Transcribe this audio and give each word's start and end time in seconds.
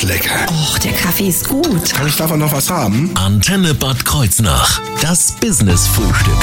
ist 0.00 0.08
lecker. 0.08 0.46
Och, 0.50 0.78
der 0.78 0.92
Kaffee 0.92 1.28
ist 1.28 1.48
gut. 1.48 1.92
Kann 1.92 2.06
ich 2.06 2.16
davon 2.16 2.38
noch 2.38 2.52
was 2.52 2.70
haben? 2.70 3.10
Antenne 3.16 3.74
Bad 3.74 4.04
Kreuznach. 4.04 4.80
Das 5.00 5.32
Business-Frühstück. 5.32 6.34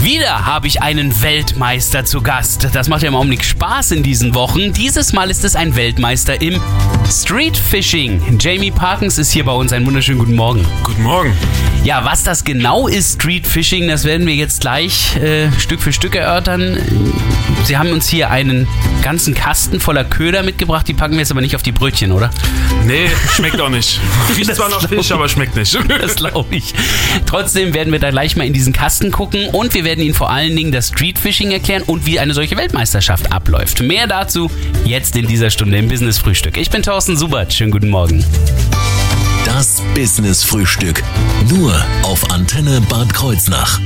Wieder 0.00 0.44
habe 0.46 0.66
ich 0.66 0.82
einen 0.82 1.22
Weltmeister 1.22 2.04
zu 2.04 2.20
Gast. 2.20 2.68
Das 2.72 2.88
macht 2.88 3.02
ja 3.02 3.08
im 3.08 3.14
Augenblick 3.14 3.44
Spaß 3.44 3.92
in 3.92 4.02
diesen 4.02 4.34
Wochen. 4.34 4.72
Dieses 4.72 5.12
Mal 5.12 5.30
ist 5.30 5.44
es 5.44 5.56
ein 5.56 5.76
Weltmeister 5.76 6.40
im 6.40 6.60
Street 7.10 7.56
Fishing. 7.56 8.38
Jamie 8.38 8.70
Parkins 8.70 9.18
ist 9.18 9.32
hier 9.32 9.44
bei 9.44 9.52
uns. 9.52 9.72
Einen 9.72 9.86
wunderschönen 9.86 10.18
guten 10.18 10.34
Morgen. 10.34 10.64
Guten 10.84 11.02
Morgen. 11.02 11.32
Ja, 11.84 12.04
was 12.04 12.22
das 12.22 12.44
genau 12.44 12.88
ist, 12.88 13.14
Street 13.14 13.46
Fishing, 13.46 13.88
das 13.88 14.04
werden 14.04 14.26
wir 14.26 14.34
jetzt 14.34 14.60
gleich 14.60 15.16
äh, 15.16 15.50
Stück 15.58 15.82
für 15.82 15.92
Stück 15.92 16.14
erörtern. 16.14 16.78
Sie 17.64 17.78
haben 17.78 17.92
uns 17.92 18.08
hier 18.08 18.30
einen 18.30 18.68
ganzen 19.02 19.34
Kasten 19.34 19.80
voller 19.80 20.04
Köder 20.04 20.42
mitgebracht. 20.42 20.86
Die 20.86 20.92
packen 20.92 21.14
wir 21.14 21.20
jetzt 21.20 21.30
aber 21.30 21.40
nicht 21.40 21.56
auf 21.56 21.62
die 21.62 21.72
Brötchen, 21.72 22.12
oder? 22.12 22.30
Nee, 22.84 23.08
schmeckt 23.34 23.58
auch 23.58 23.70
nicht. 23.70 23.98
Riecht 24.36 24.50
Das 24.50 24.58
zwar 24.58 24.68
glaub 24.68 24.86
Fisch, 24.86 25.10
aber 25.12 25.28
schmeckt 25.30 25.56
nicht. 25.56 25.74
Das 25.88 26.16
glaube 26.16 26.54
ich. 26.54 26.74
Trotzdem 27.24 27.72
werden 27.72 27.90
wir 27.90 28.00
da 28.00 28.10
gleich 28.10 28.36
mal 28.36 28.46
in 28.46 28.52
diesen 28.52 28.74
Kasten 28.74 29.10
gucken 29.10 29.48
und 29.48 29.72
wir 29.72 29.84
werden 29.84 30.04
Ihnen 30.04 30.14
vor 30.14 30.30
allen 30.30 30.54
Dingen 30.54 30.72
das 30.72 30.88
Street 30.88 31.18
Fishing 31.18 31.52
erklären 31.52 31.82
und 31.84 32.04
wie 32.04 32.20
eine 32.20 32.34
solche 32.34 32.56
Weltmeisterschaft 32.58 33.32
abläuft. 33.32 33.80
Mehr 33.80 34.06
dazu 34.06 34.50
jetzt 34.84 35.16
in 35.16 35.26
dieser 35.26 35.48
Stunde 35.48 35.78
im 35.78 35.88
Business 35.88 36.18
Frühstück. 36.18 36.58
Ich 36.58 36.68
bin 36.68 36.82
Thorsten 36.82 37.16
Subert. 37.16 37.54
Schönen 37.54 37.70
guten 37.70 37.88
Morgen. 37.88 38.22
Das 39.46 39.82
Business-Frühstück. 39.94 41.02
Nur 41.48 41.74
auf 42.02 42.30
Antenne 42.30 42.82
Bad 42.82 43.14
Kreuznach. 43.14 43.80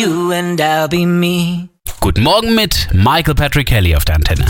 You 0.00 0.32
and 0.32 0.60
I'll 0.60 0.88
be 0.88 1.04
me. 1.04 1.68
Guten 2.00 2.22
Morgen 2.22 2.54
mit 2.54 2.88
Michael 2.94 3.34
Patrick 3.34 3.68
Kelly 3.68 3.94
auf 3.94 4.04
der 4.06 4.16
Antenne. 4.16 4.46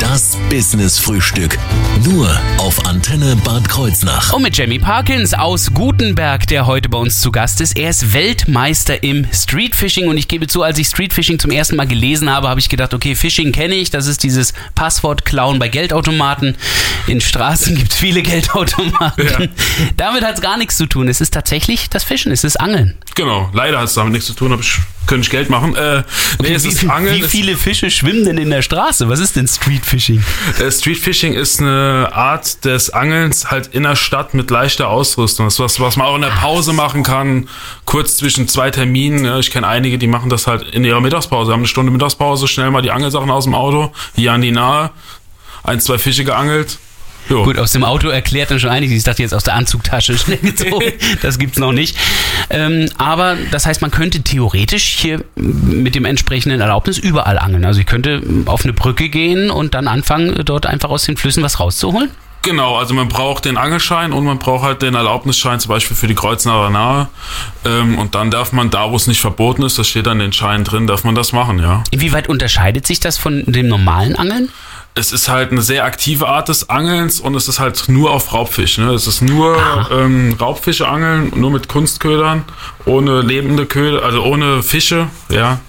Das 0.00 0.36
Business-Frühstück. 0.50 1.58
Nur 2.04 2.30
auf 2.58 2.86
Antenne 2.86 3.34
Bad 3.34 3.68
Kreuznach. 3.68 4.32
Und 4.32 4.42
mit 4.42 4.56
Jamie 4.56 4.78
Parkins 4.78 5.34
aus 5.34 5.72
Gutenberg, 5.74 6.46
der 6.46 6.66
heute 6.66 6.88
bei 6.88 6.98
uns 6.98 7.20
zu 7.20 7.32
Gast 7.32 7.60
ist. 7.60 7.76
Er 7.76 7.90
ist 7.90 8.12
Weltmeister 8.12 9.02
im 9.02 9.26
Street 9.32 9.74
Fishing 9.74 10.06
und 10.06 10.16
ich 10.16 10.28
gebe 10.28 10.46
zu, 10.46 10.62
als 10.62 10.78
ich 10.78 10.86
Street 10.86 11.12
Fishing 11.12 11.40
zum 11.40 11.50
ersten 11.50 11.74
Mal 11.74 11.88
gelesen 11.88 12.30
habe, 12.30 12.48
habe 12.48 12.60
ich 12.60 12.68
gedacht, 12.68 12.94
okay, 12.94 13.16
Fishing 13.16 13.50
kenne 13.50 13.74
ich, 13.74 13.90
das 13.90 14.06
ist 14.06 14.22
dieses 14.22 14.54
Passwort 14.76 15.24
klauen 15.24 15.58
bei 15.58 15.68
Geldautomaten. 15.68 16.56
In 17.08 17.20
Straßen 17.20 17.74
gibt 17.74 17.92
es 17.92 17.98
viele 17.98 18.22
Geldautomaten. 18.22 19.26
Ja. 19.26 19.48
Damit 19.96 20.22
hat 20.22 20.36
es 20.36 20.40
gar 20.40 20.56
nichts 20.56 20.76
zu 20.76 20.86
tun. 20.86 21.08
Es 21.08 21.20
ist 21.20 21.34
tatsächlich 21.34 21.90
das 21.90 22.04
Fischen, 22.04 22.30
es 22.30 22.44
ist 22.44 22.60
Angeln. 22.60 22.96
Genau, 23.16 23.50
leider 23.52 23.78
hat 23.78 23.86
es 23.86 23.94
damit 23.94 24.12
nichts 24.12 24.28
zu 24.28 24.34
tun, 24.34 24.52
aber 24.52 24.62
ich 24.62 24.78
könnte 25.08 25.24
ich 25.24 25.30
Geld 25.30 25.50
machen. 25.50 25.74
Äh, 25.74 26.04
nee, 26.40 26.52
es 26.52 26.64
wie, 26.64 26.68
ist 26.68 26.88
Angeln. 26.88 27.16
wie 27.16 27.26
viele 27.26 27.56
Fische 27.56 27.90
schwimmen 27.90 28.24
denn 28.24 28.38
in 28.38 28.50
der 28.50 28.62
Straße? 28.62 29.08
Was 29.08 29.18
ist 29.18 29.34
denn 29.34 29.48
Street 29.48 29.84
Fishing? 29.84 30.22
Ist, 30.52 30.60
äh, 30.60 30.70
Street 30.70 30.98
Fishing 30.98 31.32
ist 31.32 31.60
eine 31.60 31.87
Art 31.88 32.64
des 32.64 32.90
Angelns 32.90 33.50
halt 33.50 33.68
in 33.68 33.82
der 33.82 33.96
Stadt 33.96 34.34
mit 34.34 34.50
leichter 34.50 34.88
Ausrüstung. 34.88 35.46
Das 35.46 35.54
ist 35.54 35.60
was, 35.60 35.80
was 35.80 35.96
man 35.96 36.06
auch 36.06 36.16
in 36.16 36.22
der 36.22 36.28
Pause 36.28 36.72
machen 36.72 37.02
kann, 37.02 37.48
kurz 37.84 38.16
zwischen 38.16 38.48
zwei 38.48 38.70
Terminen. 38.70 39.38
Ich 39.38 39.50
kenne 39.50 39.66
einige, 39.66 39.98
die 39.98 40.06
machen 40.06 40.30
das 40.30 40.46
halt 40.46 40.62
in 40.62 40.84
ihrer 40.84 41.00
Mittagspause, 41.00 41.52
haben 41.52 41.60
eine 41.60 41.68
Stunde 41.68 41.92
Mittagspause, 41.92 42.48
schnell 42.48 42.70
mal 42.70 42.82
die 42.82 42.90
Angelsachen 42.90 43.30
aus 43.30 43.44
dem 43.44 43.54
Auto, 43.54 43.92
hier 44.14 44.32
an 44.32 44.40
die 44.40 44.52
nahe, 44.52 44.90
ein, 45.62 45.80
zwei 45.80 45.98
Fische 45.98 46.24
geangelt. 46.24 46.78
Jo. 47.28 47.44
Gut, 47.44 47.58
aus 47.58 47.72
dem 47.72 47.84
Auto 47.84 48.08
erklärt 48.08 48.50
dann 48.50 48.60
schon 48.60 48.70
einiges. 48.70 48.96
Ich 48.96 49.04
dachte 49.04 49.22
jetzt 49.22 49.34
aus 49.34 49.44
der 49.44 49.54
Anzugtasche 49.54 50.16
schnell 50.18 50.38
gezogen. 50.38 50.92
Das 51.22 51.38
gibt's 51.38 51.58
noch 51.58 51.72
nicht. 51.72 51.96
Ähm, 52.50 52.88
aber 52.96 53.36
das 53.50 53.66
heißt, 53.66 53.82
man 53.82 53.90
könnte 53.90 54.22
theoretisch 54.22 54.84
hier 54.84 55.24
mit 55.36 55.94
dem 55.94 56.04
entsprechenden 56.04 56.60
Erlaubnis 56.60 56.98
überall 56.98 57.38
angeln. 57.38 57.64
Also 57.64 57.80
ich 57.80 57.86
könnte 57.86 58.22
auf 58.46 58.64
eine 58.64 58.72
Brücke 58.72 59.08
gehen 59.08 59.50
und 59.50 59.74
dann 59.74 59.88
anfangen, 59.88 60.34
dort 60.44 60.66
einfach 60.66 60.90
aus 60.90 61.04
den 61.04 61.16
Flüssen 61.16 61.42
was 61.42 61.60
rauszuholen. 61.60 62.10
Genau, 62.42 62.76
also 62.76 62.94
man 62.94 63.08
braucht 63.08 63.44
den 63.44 63.56
Angelschein 63.56 64.12
und 64.12 64.24
man 64.24 64.38
braucht 64.38 64.64
halt 64.64 64.82
den 64.82 64.94
Erlaubnisschein, 64.94 65.58
zum 65.58 65.70
Beispiel 65.70 65.96
für 65.96 66.06
die 66.06 66.14
Kreuznacher 66.14 66.70
Nahe. 66.70 67.08
Ähm, 67.64 67.98
und 67.98 68.14
dann 68.14 68.30
darf 68.30 68.52
man 68.52 68.70
da, 68.70 68.90
wo 68.90 68.96
es 68.96 69.06
nicht 69.06 69.20
verboten 69.20 69.62
ist, 69.64 69.78
das 69.78 69.88
steht 69.88 70.06
dann 70.06 70.18
den 70.20 70.32
Schein 70.32 70.64
drin, 70.64 70.86
darf 70.86 71.04
man 71.04 71.14
das 71.14 71.32
machen, 71.32 71.58
ja. 71.58 71.82
Inwieweit 71.90 72.28
unterscheidet 72.28 72.86
sich 72.86 73.00
das 73.00 73.18
von 73.18 73.42
dem 73.46 73.66
normalen 73.68 74.14
Angeln? 74.16 74.50
Es 74.98 75.12
ist 75.12 75.28
halt 75.28 75.52
eine 75.52 75.62
sehr 75.62 75.84
aktive 75.84 76.26
Art 76.26 76.48
des 76.48 76.68
Angelns 76.70 77.20
und 77.20 77.36
es 77.36 77.46
ist 77.46 77.60
halt 77.60 77.88
nur 77.88 78.10
auf 78.10 78.32
Raubfisch. 78.32 78.78
Ne? 78.78 78.90
Es 78.92 79.06
ist 79.06 79.22
nur 79.22 79.56
ähm, 79.92 80.36
Raubfische 80.40 80.88
angeln, 80.88 81.32
nur 81.36 81.52
mit 81.52 81.68
Kunstködern, 81.68 82.44
ohne 82.84 83.20
lebende 83.20 83.66
Köder, 83.66 84.02
also 84.02 84.24
ohne 84.24 84.64
Fische, 84.64 85.06
ja. 85.28 85.60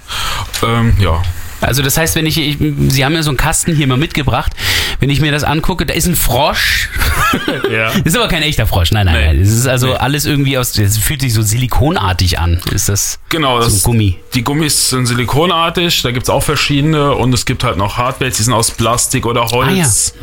Ähm, 0.65 0.93
ja. 0.99 1.21
Also 1.61 1.83
das 1.83 1.97
heißt, 1.97 2.15
wenn 2.15 2.25
ich, 2.25 2.39
ich, 2.39 2.57
Sie 2.89 3.05
haben 3.05 3.13
ja 3.13 3.21
so 3.21 3.29
einen 3.29 3.37
Kasten 3.37 3.75
hier 3.75 3.85
mal 3.85 3.97
mitgebracht, 3.97 4.53
wenn 4.99 5.11
ich 5.11 5.21
mir 5.21 5.31
das 5.31 5.43
angucke, 5.43 5.85
da 5.85 5.93
ist 5.93 6.07
ein 6.07 6.15
Frosch. 6.15 6.89
Ja. 7.71 7.89
ist 8.03 8.15
aber 8.17 8.27
kein 8.27 8.41
echter 8.43 8.65
Frosch, 8.67 8.91
nein, 8.91 9.05
nein, 9.05 9.15
Nee. 9.15 9.25
nein. 9.27 9.41
Es 9.41 9.51
ist 9.51 9.67
also 9.67 9.87
Nee. 9.87 9.93
alles 9.93 10.25
irgendwie 10.25 10.57
aus, 10.57 10.77
es 10.77 10.97
fühlt 10.97 11.21
sich 11.21 11.33
so 11.33 11.41
silikonartig 11.41 12.39
an. 12.39 12.59
Ist 12.71 12.89
das 12.89 13.19
Genau, 13.29 13.59
so 13.61 13.65
das, 13.65 13.75
ein 13.77 13.83
Gummi? 13.83 14.17
die 14.33 14.43
Gummis 14.43 14.89
sind 14.89 15.05
silikonartig, 15.05 16.01
da 16.01 16.11
gibt's 16.11 16.29
auch 16.29 16.43
verschiedene 16.43 17.13
und 17.13 17.33
es 17.33 17.45
gibt 17.45 17.63
halt 17.63 17.77
noch 17.77 17.97
Hardbaits, 17.97 18.37
die 18.37 18.43
sind 18.43 18.53
aus 18.53 18.71
Plastik 18.71 19.25
oder 19.25 19.45
Holz, 19.47 20.13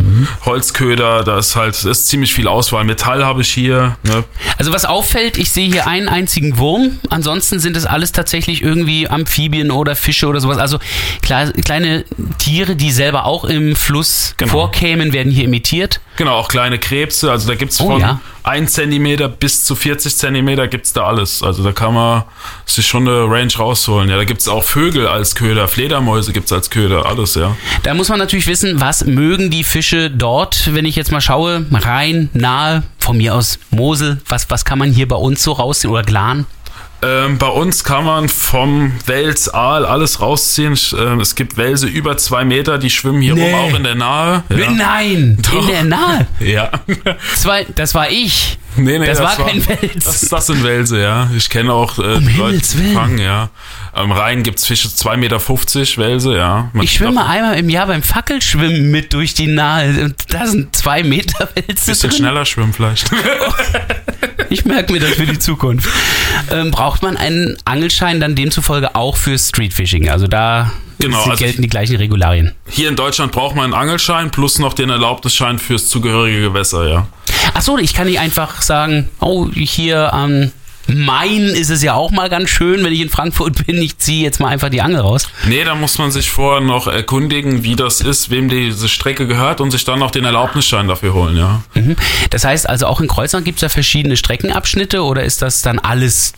Holzköder, 0.44 1.24
da 1.24 1.38
ist 1.38 1.56
halt, 1.56 1.82
ist 1.84 2.08
ziemlich 2.08 2.32
viel 2.34 2.48
Auswahl. 2.48 2.84
Metall 2.84 3.24
habe 3.24 3.42
ich 3.42 3.48
hier, 3.52 3.96
ne? 4.02 4.24
Also 4.58 4.72
was 4.72 4.84
auffällt, 4.84 5.38
ich 5.38 5.50
sehe 5.50 5.68
hier 5.70 5.86
einen 5.86 6.08
einzigen 6.08 6.58
Wurm. 6.58 6.98
Ansonsten 7.10 7.58
sind 7.60 7.76
es 7.76 7.86
alles 7.86 8.12
tatsächlich 8.12 8.62
irgendwie 8.62 9.08
Amphibien 9.08 9.70
oder 9.70 9.96
Fische 9.96 10.26
oder 10.26 10.40
sowas. 10.40 10.58
Also 10.58 10.78
klar, 11.22 11.50
kleine 11.52 12.04
Tiere, 12.38 12.76
die 12.76 12.90
selber 12.90 13.24
auch 13.26 13.44
im 13.44 13.76
Fluss 13.76 14.34
Genau. 14.36 14.52
vorkämen, 14.52 15.12
werden 15.12 15.32
hier 15.32 15.44
imitiert. 15.44 16.00
Genau, 16.16 16.32
auch 16.32 16.48
kleine 16.48 16.78
Krebse, 16.78 17.30
also 17.30 17.48
da 17.48 17.54
gibt's 17.54 17.80
Oh, 17.80 17.86
von 17.92 18.00
ja. 18.00 18.20
1 18.42 18.72
Zentimeter 18.72 19.28
bis 19.28 19.64
zu 19.64 19.74
40 19.74 20.16
Zentimeter 20.16 20.68
gibt's 20.68 20.92
da 20.92 21.04
alles. 21.04 21.42
Also 21.42 21.62
da 21.62 21.72
kann 21.72 21.94
man 21.94 22.22
sich 22.64 22.86
schon 22.86 23.08
eine 23.08 23.24
Range 23.24 23.52
rausholen. 23.58 24.08
Ja, 24.08 24.16
da 24.16 24.24
gibt's 24.24 24.48
auch 24.48 24.62
Vögel 24.62 25.06
als 25.08 25.34
Köder, 25.34 25.68
Fledermäuse 25.68 26.32
gibt's 26.32 26.52
als 26.52 26.70
Köder, 26.70 27.06
alles, 27.06 27.34
ja. 27.34 27.56
Da 27.82 27.94
muss 27.94 28.08
man 28.08 28.18
natürlich 28.18 28.46
wissen, 28.46 28.80
was 28.80 29.04
mögen 29.04 29.50
die 29.50 29.64
Fische 29.64 30.10
dort, 30.10 30.74
wenn 30.74 30.84
ich 30.84 30.96
jetzt 30.96 31.12
mal 31.12 31.20
schaue, 31.20 31.66
rein, 31.72 32.30
nahe, 32.32 32.82
von 32.98 33.16
mir 33.18 33.34
aus 33.34 33.58
Mosel, 33.70 34.20
was, 34.28 34.48
was 34.50 34.64
kann 34.64 34.78
man 34.78 34.90
hier 34.90 35.06
bei 35.06 35.16
uns 35.16 35.42
so 35.42 35.52
rausziehen 35.52 35.92
oder 35.92 36.02
Glan? 36.02 36.46
Ähm, 37.02 37.36
bei 37.38 37.48
uns 37.48 37.84
kann 37.84 38.04
man 38.04 38.28
vom 38.28 38.92
Wels, 39.06 39.52
Aal 39.52 39.84
alles 39.84 40.20
rausziehen. 40.20 40.78
Ähm, 40.98 41.20
es 41.20 41.34
gibt 41.34 41.56
Welse 41.58 41.86
über 41.86 42.16
zwei 42.16 42.44
Meter, 42.44 42.78
die 42.78 42.88
schwimmen 42.90 43.20
hier 43.20 43.34
Nee. 43.34 43.52
rum, 43.52 43.54
auch 43.72 43.76
in 43.76 43.84
der 43.84 43.94
Nahe. 43.94 44.44
Ja. 44.48 44.70
Nein, 44.70 45.14
in 45.36 45.42
Doch. 45.42 45.66
der 45.68 45.84
Nahe. 45.84 46.26
Ja. 46.40 46.70
Zwei, 47.34 47.66
das 47.74 47.94
war 47.94 48.10
ich. 48.10 48.58
Nee, 48.76 48.98
nee, 48.98 49.06
das, 49.06 49.20
war 49.20 49.36
kein 49.36 49.66
Wels. 49.66 50.04
Das, 50.04 50.20
das 50.20 50.46
sind 50.46 50.62
Welse, 50.62 51.00
ja. 51.00 51.30
Ich 51.36 51.48
kenne 51.48 51.72
auch 51.72 51.98
äh, 51.98 52.02
Um 52.16 52.26
die 52.26 52.32
Himmels 52.32 52.72
die 52.76 52.92
fangen, 52.92 53.18
ja. 53.18 53.48
Am 53.92 54.12
Rhein 54.12 54.42
gibt's 54.42 54.66
Fische 54.66 54.88
2,50 54.88 55.16
Meter 55.16 55.40
Welse, 56.02 56.36
ja. 56.36 56.70
Man 56.72 56.84
Ich 56.84 56.92
schwimme 56.92 57.24
einmal 57.26 57.58
im 57.58 57.68
Jahr 57.70 57.86
beim 57.86 58.02
Fackelschwimmen 58.02 58.90
mit 58.90 59.12
durch 59.14 59.32
die 59.34 59.46
Nahe. 59.46 60.04
Und 60.04 60.14
da 60.28 60.46
sind 60.46 60.76
zwei 60.76 61.02
Meter 61.02 61.48
Wälze 61.54 61.90
Bisschen 61.90 62.10
drin. 62.10 62.18
schneller 62.18 62.44
schwimmen 62.44 62.72
vielleicht. 62.72 63.10
Ich 64.48 64.64
merke 64.64 64.92
mir 64.92 65.00
das 65.00 65.10
für 65.14 65.26
die 65.26 65.38
Zukunft. 65.40 65.88
Ähm, 66.50 66.70
braucht 66.70 67.02
man 67.02 67.16
einen 67.16 67.56
Angelschein 67.64 68.20
dann 68.20 68.34
demzufolge 68.34 68.94
auch 68.94 69.16
für 69.16 69.38
Streetfishing? 69.38 70.08
Also 70.08 70.26
da 70.26 70.72
Genau, 70.98 71.22
also 71.22 71.36
gelten 71.36 71.62
die 71.62 71.68
gleichen 71.68 71.96
Regularien. 71.96 72.52
Hier 72.68 72.88
in 72.88 72.96
Deutschland 72.96 73.32
braucht 73.32 73.54
man 73.54 73.66
einen 73.66 73.74
Angelschein 73.74 74.30
plus 74.30 74.58
noch 74.58 74.72
den 74.72 74.90
Erlaubnisschein 74.90 75.58
fürs 75.58 75.88
zugehörige 75.88 76.40
Gewässer, 76.40 76.88
ja. 76.88 77.06
Achso, 77.54 77.76
ich 77.78 77.94
kann 77.94 78.06
nicht 78.06 78.18
einfach 78.18 78.62
sagen, 78.62 79.08
oh, 79.20 79.48
hier 79.52 80.12
am 80.14 80.52
Main 80.86 81.48
ist 81.48 81.70
es 81.70 81.82
ja 81.82 81.94
auch 81.94 82.10
mal 82.10 82.28
ganz 82.28 82.50
schön, 82.50 82.84
wenn 82.84 82.92
ich 82.92 83.00
in 83.00 83.10
Frankfurt 83.10 83.66
bin, 83.66 83.80
ich 83.80 83.98
ziehe 83.98 84.22
jetzt 84.22 84.40
mal 84.40 84.48
einfach 84.48 84.68
die 84.68 84.82
Angel 84.82 85.00
raus. 85.00 85.28
Nee, 85.46 85.64
da 85.64 85.74
muss 85.74 85.98
man 85.98 86.10
sich 86.10 86.30
vorher 86.30 86.60
noch 86.60 86.86
erkundigen, 86.86 87.64
wie 87.64 87.76
das 87.76 88.00
ist, 88.00 88.30
wem 88.30 88.48
diese 88.48 88.88
Strecke 88.88 89.26
gehört 89.26 89.60
und 89.60 89.70
sich 89.70 89.84
dann 89.84 89.98
noch 89.98 90.10
den 90.10 90.24
Erlaubnisschein 90.24 90.88
dafür 90.88 91.14
holen, 91.14 91.36
ja. 91.36 91.62
Mhm. 91.74 91.96
Das 92.30 92.44
heißt 92.44 92.68
also 92.68 92.86
auch 92.86 93.00
in 93.00 93.08
Kreuzland 93.08 93.44
gibt 93.44 93.56
es 93.58 93.60
da 93.60 93.68
verschiedene 93.68 94.16
Streckenabschnitte 94.16 95.02
oder 95.02 95.24
ist 95.24 95.42
das 95.42 95.62
dann 95.62 95.78
alles, 95.78 96.32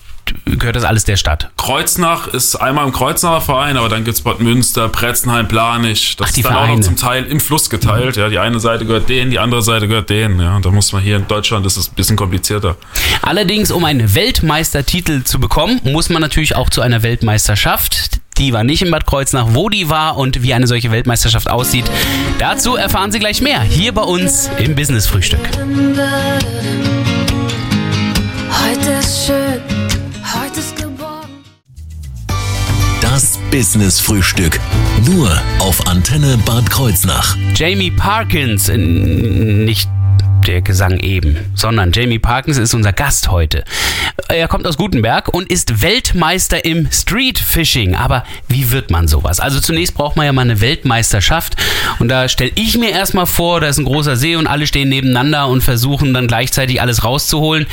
gehört 0.45 0.77
das 0.77 0.85
alles 0.85 1.05
der 1.05 1.17
Stadt? 1.17 1.51
Kreuznach 1.57 2.29
ist 2.29 2.57
einmal 2.57 2.87
im 2.87 2.93
Kreuznacher 2.93 3.41
Verein, 3.41 3.77
aber 3.77 3.89
dann 3.89 4.05
gibt's 4.05 4.21
Bad 4.21 4.41
Münster, 4.41 4.89
Pretzenheim, 4.89 5.49
Planich. 5.49 6.17
Das 6.17 6.29
Ach, 6.31 6.33
die 6.33 6.41
ist 6.41 6.47
dann 6.47 6.55
auch 6.55 6.59
Vereine. 6.61 6.73
Mhm. 6.75 6.81
noch 6.81 6.87
zum 6.87 6.97
Teil 6.97 7.25
im 7.25 7.41
Fluss 7.41 7.71
geteilt. 7.71 8.17
Ja, 8.17 8.29
die 8.29 8.39
eine 8.39 8.61
Seite 8.61 8.85
gehört 8.87 9.09
denen, 9.09 9.31
die 9.31 9.39
andere 9.39 9.63
Seite 9.63 9.89
gehört 9.89 10.11
denen. 10.11 10.41
Ja, 10.41 10.59
da 10.61 10.71
muss 10.71 10.93
man 10.93 11.03
hier 11.03 11.17
in 11.17 11.27
Deutschland, 11.27 11.65
das 11.67 11.77
ist 11.77 11.93
ein 11.93 11.95
bisschen 11.95 12.17
komplizierter. 12.17 12.77
Allerdings, 13.23 13.71
um 13.71 13.85
einen 13.85 14.15
Weltmeistertitel 14.15 15.23
zu 15.25 15.39
bekommen, 15.41 15.81
muss 15.85 16.09
man 16.09 16.21
natürlich 16.23 16.57
auch 16.57 16.71
zu 16.71 16.81
einer 16.81 17.03
Weltmeisterschaft. 17.03 18.19
Die 18.39 18.53
war 18.53 18.63
nicht 18.63 18.83
in 18.83 18.91
Bad 18.93 19.05
Kreuznach, 19.05 19.47
wo 19.49 19.69
die 19.69 19.91
war 19.91 20.17
und 20.17 20.43
wie 20.45 20.55
eine 20.55 20.69
solche 20.69 20.93
Weltmeisterschaft 20.93 21.51
aussieht. 21.51 21.85
Dazu 22.39 22.77
erfahren 22.77 23.11
Sie 23.11 23.19
gleich 23.19 23.41
mehr 23.41 23.61
hier 23.63 23.93
bei 23.93 24.03
uns 24.03 24.49
im 24.59 24.77
Business 24.77 25.09
Frühstück. 25.09 25.41
Heute 28.51 28.91
ist 28.93 29.27
schön, 29.27 29.61
Business 33.51 33.99
Frühstück. 33.99 34.61
Nur 35.05 35.29
auf 35.59 35.89
Antenne 35.89 36.39
Bad 36.47 36.71
Kreuznach. 36.71 37.37
Jamie 37.57 37.91
Parkins, 37.91 38.69
nicht 38.69 39.89
der 40.47 40.63
Gesang 40.63 41.01
eben, 41.01 41.37
sondern 41.57 41.91
Jamie 41.91 42.21
Parkins 42.21 42.59
ist 42.59 42.75
unser 42.75 42.93
Gast 42.93 43.29
heute. 43.29 43.65
Er 44.29 44.47
kommt 44.47 44.69
aus 44.69 44.77
Gutenberg 44.77 45.35
und 45.35 45.51
ist 45.51 45.83
Weltmeister 45.83 46.65
im 46.65 46.89
Street 46.93 47.41
Fishing. 47.41 47.97
Aber 47.97 48.25
wie 48.47 48.71
wird 48.71 48.93
man 48.93 49.09
sowas? 49.09 49.41
Also 49.41 49.59
zunächst 49.59 49.95
braucht 49.95 50.17
man 50.17 50.25
ja 50.27 50.33
mal 50.33 50.43
eine 50.43 50.61
Weltmeisterschaft 50.61 51.57
und 51.99 52.09
da 52.09 52.29
stelle 52.29 52.53
ich 52.55 52.79
mir 52.79 52.91
erstmal 52.91 53.27
vor, 53.27 53.61
da 53.61 53.67
ist 53.67 53.79
ein 53.79 53.85
großer 53.85 54.17
See 54.17 54.37
und 54.37 54.47
alle 54.47 54.69
stehen 54.69 54.91
nebeneinander 54.91 55.49
und 55.49 55.63
versuchen 55.63 56.15
dann 56.15 56.29
gleichzeitig 56.29 56.81
alles 56.81 57.03
rauszuholen. 57.03 57.67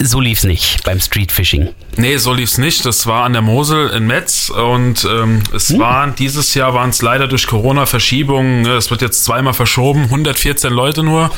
So 0.00 0.20
lief's 0.20 0.44
nicht 0.44 0.84
beim 0.84 1.00
Street 1.00 1.32
Fishing. 1.32 1.70
Nee, 1.96 2.18
so 2.18 2.32
lief's 2.32 2.56
nicht. 2.56 2.84
Das 2.86 3.06
war 3.08 3.24
an 3.24 3.32
der 3.32 3.42
Mosel 3.42 3.88
in 3.90 4.06
Metz 4.06 4.48
und 4.48 5.04
ähm, 5.10 5.42
es 5.52 5.70
Hm. 5.70 5.80
waren 5.80 6.14
dieses 6.14 6.54
Jahr 6.54 6.72
waren 6.72 6.90
es 6.90 7.02
leider 7.02 7.26
durch 7.26 7.48
Corona 7.48 7.84
Verschiebungen. 7.84 8.62
ne, 8.62 8.76
Es 8.76 8.90
wird 8.92 9.02
jetzt 9.02 9.24
zweimal 9.24 9.54
verschoben, 9.54 10.04
114 10.04 10.72
Leute 10.72 11.02
nur. 11.02 11.30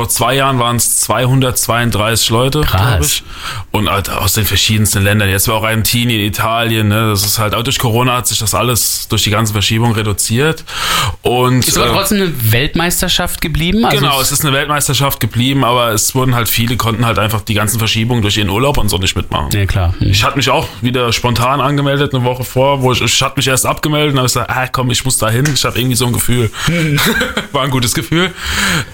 Vor 0.00 0.08
zwei 0.08 0.34
Jahren 0.36 0.58
waren 0.58 0.76
es 0.76 0.98
232 1.00 2.30
Leute, 2.30 2.62
Krass. 2.62 3.22
Und 3.70 3.90
halt 3.90 4.08
aus 4.08 4.32
den 4.32 4.46
verschiedensten 4.46 5.02
Ländern. 5.02 5.28
Jetzt 5.28 5.46
war 5.46 5.56
auch 5.56 5.62
Argentinien, 5.62 6.22
Italien. 6.22 6.88
Ne? 6.88 7.10
Das 7.10 7.22
ist 7.22 7.38
halt 7.38 7.54
auch 7.54 7.62
durch 7.62 7.78
Corona 7.78 8.16
hat 8.16 8.26
sich 8.26 8.38
das 8.38 8.54
alles 8.54 9.08
durch 9.08 9.24
die 9.24 9.30
ganze 9.30 9.52
Verschiebung 9.52 9.92
reduziert. 9.92 10.64
Und 11.20 11.68
Ist 11.68 11.76
aber 11.76 11.88
äh, 11.88 11.92
trotzdem 11.92 12.22
eine 12.22 12.52
Weltmeisterschaft 12.52 13.42
geblieben? 13.42 13.84
Also 13.84 13.98
Genau, 13.98 14.18
es 14.22 14.32
ist 14.32 14.42
eine 14.42 14.54
Weltmeisterschaft 14.54 15.20
geblieben, 15.20 15.64
aber 15.64 15.90
es 15.90 16.14
wurden 16.14 16.34
halt 16.34 16.48
viele, 16.48 16.78
konnten 16.78 17.04
halt 17.04 17.18
einfach 17.18 17.42
die 17.42 17.52
ganzen 17.52 17.78
Verschiebungen 17.78 18.22
durch 18.22 18.38
ihren 18.38 18.48
Urlaub 18.48 18.78
und 18.78 18.88
so 18.88 18.96
nicht 18.96 19.16
mitmachen. 19.16 19.50
Ja, 19.52 19.66
klar. 19.66 19.94
Hm. 19.98 20.08
Ich 20.08 20.24
hatte 20.24 20.38
mich 20.38 20.48
auch 20.48 20.66
wieder 20.80 21.12
spontan 21.12 21.60
angemeldet 21.60 22.14
eine 22.14 22.24
Woche 22.24 22.44
vor, 22.44 22.80
wo 22.80 22.92
ich, 22.92 23.02
ich 23.02 23.20
hatte 23.20 23.36
mich 23.36 23.48
erst 23.48 23.66
abgemeldet 23.66 24.12
und 24.12 24.18
habe 24.20 24.28
gesagt, 24.28 24.48
ah, 24.48 24.66
komm, 24.66 24.90
ich 24.90 25.04
muss 25.04 25.18
da 25.18 25.28
hin. 25.28 25.44
Ich 25.52 25.62
habe 25.66 25.78
irgendwie 25.78 25.96
so 25.96 26.06
ein 26.06 26.14
Gefühl. 26.14 26.50
War 27.52 27.64
ein 27.64 27.70
gutes 27.70 27.92
Gefühl. 27.92 28.32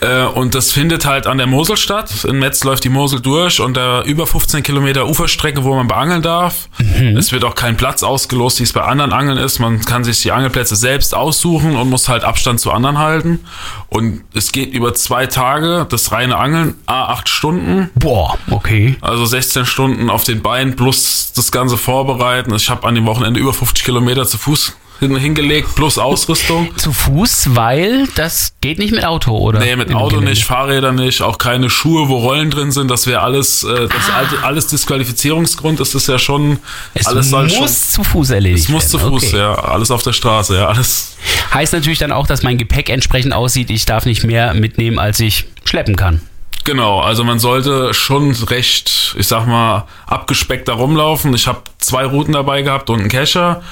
Äh, 0.01 0.25
und 0.25 0.57
das 0.57 0.73
findet 0.73 0.96
halt 1.05 1.27
an 1.27 1.39
der 1.39 1.47
Mosel 1.47 1.77
statt. 1.77 2.25
In 2.25 2.39
Metz 2.39 2.65
läuft 2.65 2.85
die 2.85 2.89
Mosel 2.89 3.21
durch 3.21 3.61
und 3.61 3.77
da 3.77 4.03
über 4.03 4.27
15 4.27 4.63
Kilometer 4.63 5.07
Uferstrecke, 5.09 5.65
wo 5.65 5.75
man 5.75 5.89
beangeln 5.89 6.23
darf. 6.23 6.69
Es 7.17 7.33
wird 7.33 7.45
auch 7.45 7.55
kein 7.55 7.77
Platz 7.77 8.03
ausgelost, 8.03 8.61
wie 8.61 8.65
es 8.65 8.73
bei 8.73 8.83
anderen 8.83 9.13
Angeln 9.13 9.39
ist. 9.39 9.59
Man 9.59 9.81
kann 9.81 10.05
sich 10.05 10.23
die 10.23 10.33
Angelplätze 10.33 10.77
selbst 10.77 11.15
aussuchen 11.15 11.77
und 11.77 11.91
muss 11.91 12.09
halt 12.09 12.25
Abstand 12.25 12.61
zu 12.61 12.73
anderen 12.73 12.99
halten. 12.99 13.41
Und 13.89 14.23
es 14.35 14.53
geht 14.53 14.73
über 14.73 14.95
zwei 14.95 15.27
Tage, 15.27 15.87
das 15.89 16.13
reine 16.13 16.37
Angeln, 16.37 16.75
a 16.87 17.07
acht 17.07 17.29
Stunden. 17.29 17.91
Boah, 17.95 18.39
okay. 18.51 18.97
Also 19.01 19.27
16 19.27 19.67
Stunden 19.67 20.11
auf 20.11 20.25
den 20.25 20.43
Beinen 20.43 20.77
plus 20.77 21.33
das 21.35 21.53
Ganze 21.53 21.77
vorbereiten. 21.77 22.55
Ich 22.55 22.71
habe 22.71 22.87
an 22.87 22.95
dem 22.95 23.07
Wochenende 23.07 23.41
über 23.41 23.53
50 23.53 23.85
Kilometer 23.85 24.27
zu 24.27 24.39
Fuß 24.39 24.77
hingelegt, 25.01 25.75
plus 25.75 25.99
Ausrüstung. 25.99 26.69
Zu 26.77 26.93
Fuß, 26.93 27.55
weil 27.55 28.09
das 28.15 28.55
geht 28.61 28.79
nicht 28.79 28.93
mit 28.93 29.05
Auto, 29.05 29.37
oder? 29.37 29.59
Nee, 29.59 29.77
mit 29.77 29.93
Auto 29.95 30.09
Gelände. 30.17 30.31
nicht, 30.31 30.45
Fahrräder 30.45 30.93
nicht, 30.93 31.23
auch 31.23 31.39
keine 31.39 31.71
Schuhe, 31.71 32.09
wo 32.09 32.19
Rollen 32.19 32.51
drin 32.51 32.73
sind. 32.73 32.91
Das 32.91 33.07
wäre 33.07 33.21
alles, 33.21 33.63
äh, 33.65 33.89
das 33.89 34.11
alte, 34.11 34.43
alles 34.43 34.67
Disqualifizierungsgrund. 34.69 35.81
Das 35.81 35.95
ist 35.95 36.09
ja 36.09 36.19
schon, 36.19 36.59
Es 36.95 37.07
alles 37.07 37.31
soll 37.31 37.45
muss 37.45 37.55
schon, 37.55 37.69
zu 37.69 38.05
Fuß 38.05 38.31
erledigt 38.31 38.65
es 38.65 38.69
muss 38.69 38.89
zu 38.89 38.99
werden. 38.99 39.11
Fuß, 39.11 39.29
okay. 39.29 39.39
ja, 39.39 39.55
alles 39.55 39.91
auf 39.91 40.03
der 40.03 40.13
Straße, 40.13 40.57
ja, 40.57 40.69
alles. 40.69 41.17
Heißt 41.53 41.73
natürlich 41.73 41.99
dann 41.99 42.13
auch, 42.13 42.27
dass 42.27 42.43
mein 42.43 42.59
Gepäck 42.59 42.89
entsprechend 42.89 43.33
aussieht. 43.33 43.71
Ich 43.71 43.85
darf 43.85 44.07
nicht 44.07 44.25
mehr 44.25 44.55
mitnehmen, 44.55 44.99
als 44.99 45.21
ich 45.21 45.47
schleppen 45.65 45.97
kann. 45.97 46.21
Genau, 46.67 46.99
also 46.99 47.23
man 47.23 47.39
sollte 47.39 47.95
schon 47.95 48.33
recht, 48.33 49.15
ich 49.17 49.29
sag 49.29 49.47
mal, 49.47 49.87
abgespeckt 50.09 50.67
da 50.67 50.75
rumlaufen. 50.75 51.33
Ich 51.33 51.47
habe 51.47 51.61
zwei 51.79 52.05
Routen 52.05 52.33
dabei 52.33 52.63
gehabt 52.63 52.91
und 52.91 52.99
einen 52.99 53.09
Kescher 53.09 53.63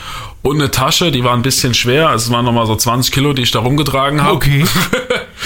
und 0.43 0.61
eine 0.61 0.71
Tasche, 0.71 1.11
die 1.11 1.25
war 1.25 1.35
ein 1.35 1.43
bisschen 1.43 1.75
schwer. 1.75 2.09
Also 2.11 2.27
es 2.27 2.33
waren 2.33 2.45
nochmal 2.45 2.67
so 2.67 2.77
20 2.77 3.13
Kilo, 3.13 3.33
die 3.33 3.43
ich 3.43 3.51
da 3.51 3.59
rumgetragen 3.59 4.23
habe. 4.23 4.37
Okay. 4.37 4.65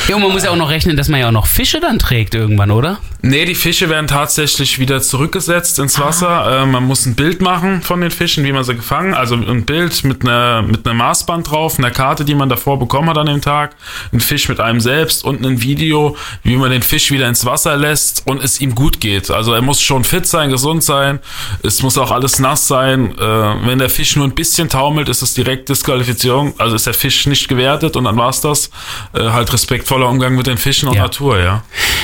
ja, 0.09 0.17
und 0.17 0.23
man 0.23 0.33
muss 0.33 0.45
ja 0.45 0.51
auch 0.51 0.57
noch 0.57 0.71
rechnen, 0.71 0.97
dass 0.97 1.09
man 1.09 1.21
ja 1.21 1.29
auch 1.29 1.33
noch 1.33 1.47
Fische 1.47 1.81
dann 1.81 1.99
trägt 1.99 2.35
irgendwann, 2.35 2.71
oder? 2.71 2.99
Nee, 3.21 3.45
die 3.45 3.57
Fische 3.57 3.89
werden 3.89 4.07
tatsächlich 4.07 4.79
wieder 4.79 5.03
zurückgesetzt 5.03 5.79
ins 5.81 5.99
Wasser. 5.99 6.63
Äh, 6.63 6.67
man 6.67 6.85
muss 6.85 7.05
ein 7.05 7.17
Bild 7.17 7.41
machen 7.41 7.83
von 7.83 8.01
den 8.01 8.13
Fischen, 8.13 8.45
wie 8.45 8.53
man 8.53 8.63
sie 8.63 8.77
gefangen. 8.77 9.13
Also 9.13 9.35
ein 9.35 9.65
Bild 9.65 10.05
mit 10.05 10.23
einer 10.23 10.63
mit 10.63 10.87
einem 10.87 10.99
Maßband 10.99 11.51
drauf, 11.51 11.79
einer 11.79 11.91
Karte, 11.91 12.25
die 12.25 12.35
man 12.35 12.49
davor 12.49 12.79
bekommen 12.79 13.11
hat 13.11 13.19
an 13.19 13.27
dem 13.27 13.41
Tag, 13.41 13.75
ein 14.13 14.21
Fisch 14.21 14.49
mit 14.49 14.61
einem 14.61 14.81
selbst 14.81 15.25
und 15.25 15.45
ein 15.45 15.63
Video, 15.63 16.17
wie 16.45 16.57
man 16.57 16.71
den 16.71 16.83
Fisch 16.83 17.11
wieder 17.11 17.29
ins 17.29 17.45
Wasser 17.45 17.77
lässt 17.77 18.27
und 18.27 18.43
es 18.43 18.61
ihm 18.61 18.75
gut 18.75 19.01
geht. 19.01 19.31
Also 19.31 19.53
er 19.53 19.63
muss 19.63 19.83
schon 19.83 20.05
fit 20.05 20.27
sein, 20.27 20.51
gesund 20.51 20.85
sein. 20.85 21.19
Es 21.65 21.83
muss 21.83 21.99
auch 21.99 22.13
alles 22.13 22.39
nass 22.39 22.69
sein. 22.69 23.19
Äh, 23.19 23.67
wenn 23.67 23.79
der 23.79 23.91
Fisch 23.91 24.15
nur 24.15 24.27
ein 24.27 24.35
bisschen 24.35 24.69
taumelt, 24.69 25.09
ist 25.09 25.23
es 25.23 25.35
direkt 25.35 25.69
Disqualifizierung. 25.69 26.55
Also 26.59 26.77
ist 26.77 26.87
der 26.87 26.95
Fisch 26.95 27.27
nicht 27.27 27.49
gewertet 27.49 27.97
und 27.97 28.05
dann 28.05 28.17
war's 28.17 28.41
das. 28.41 28.71
Äh, 29.13 29.31
halt 29.31 29.53
respektvoller 29.99 30.09
Umgang 30.09 30.35
mit 30.37 30.47
den 30.47 30.59
Fischen 30.59 30.89
und 30.89 30.95
Ja. 30.95 31.03
Natur, 31.03 31.41
ja. 31.41 31.63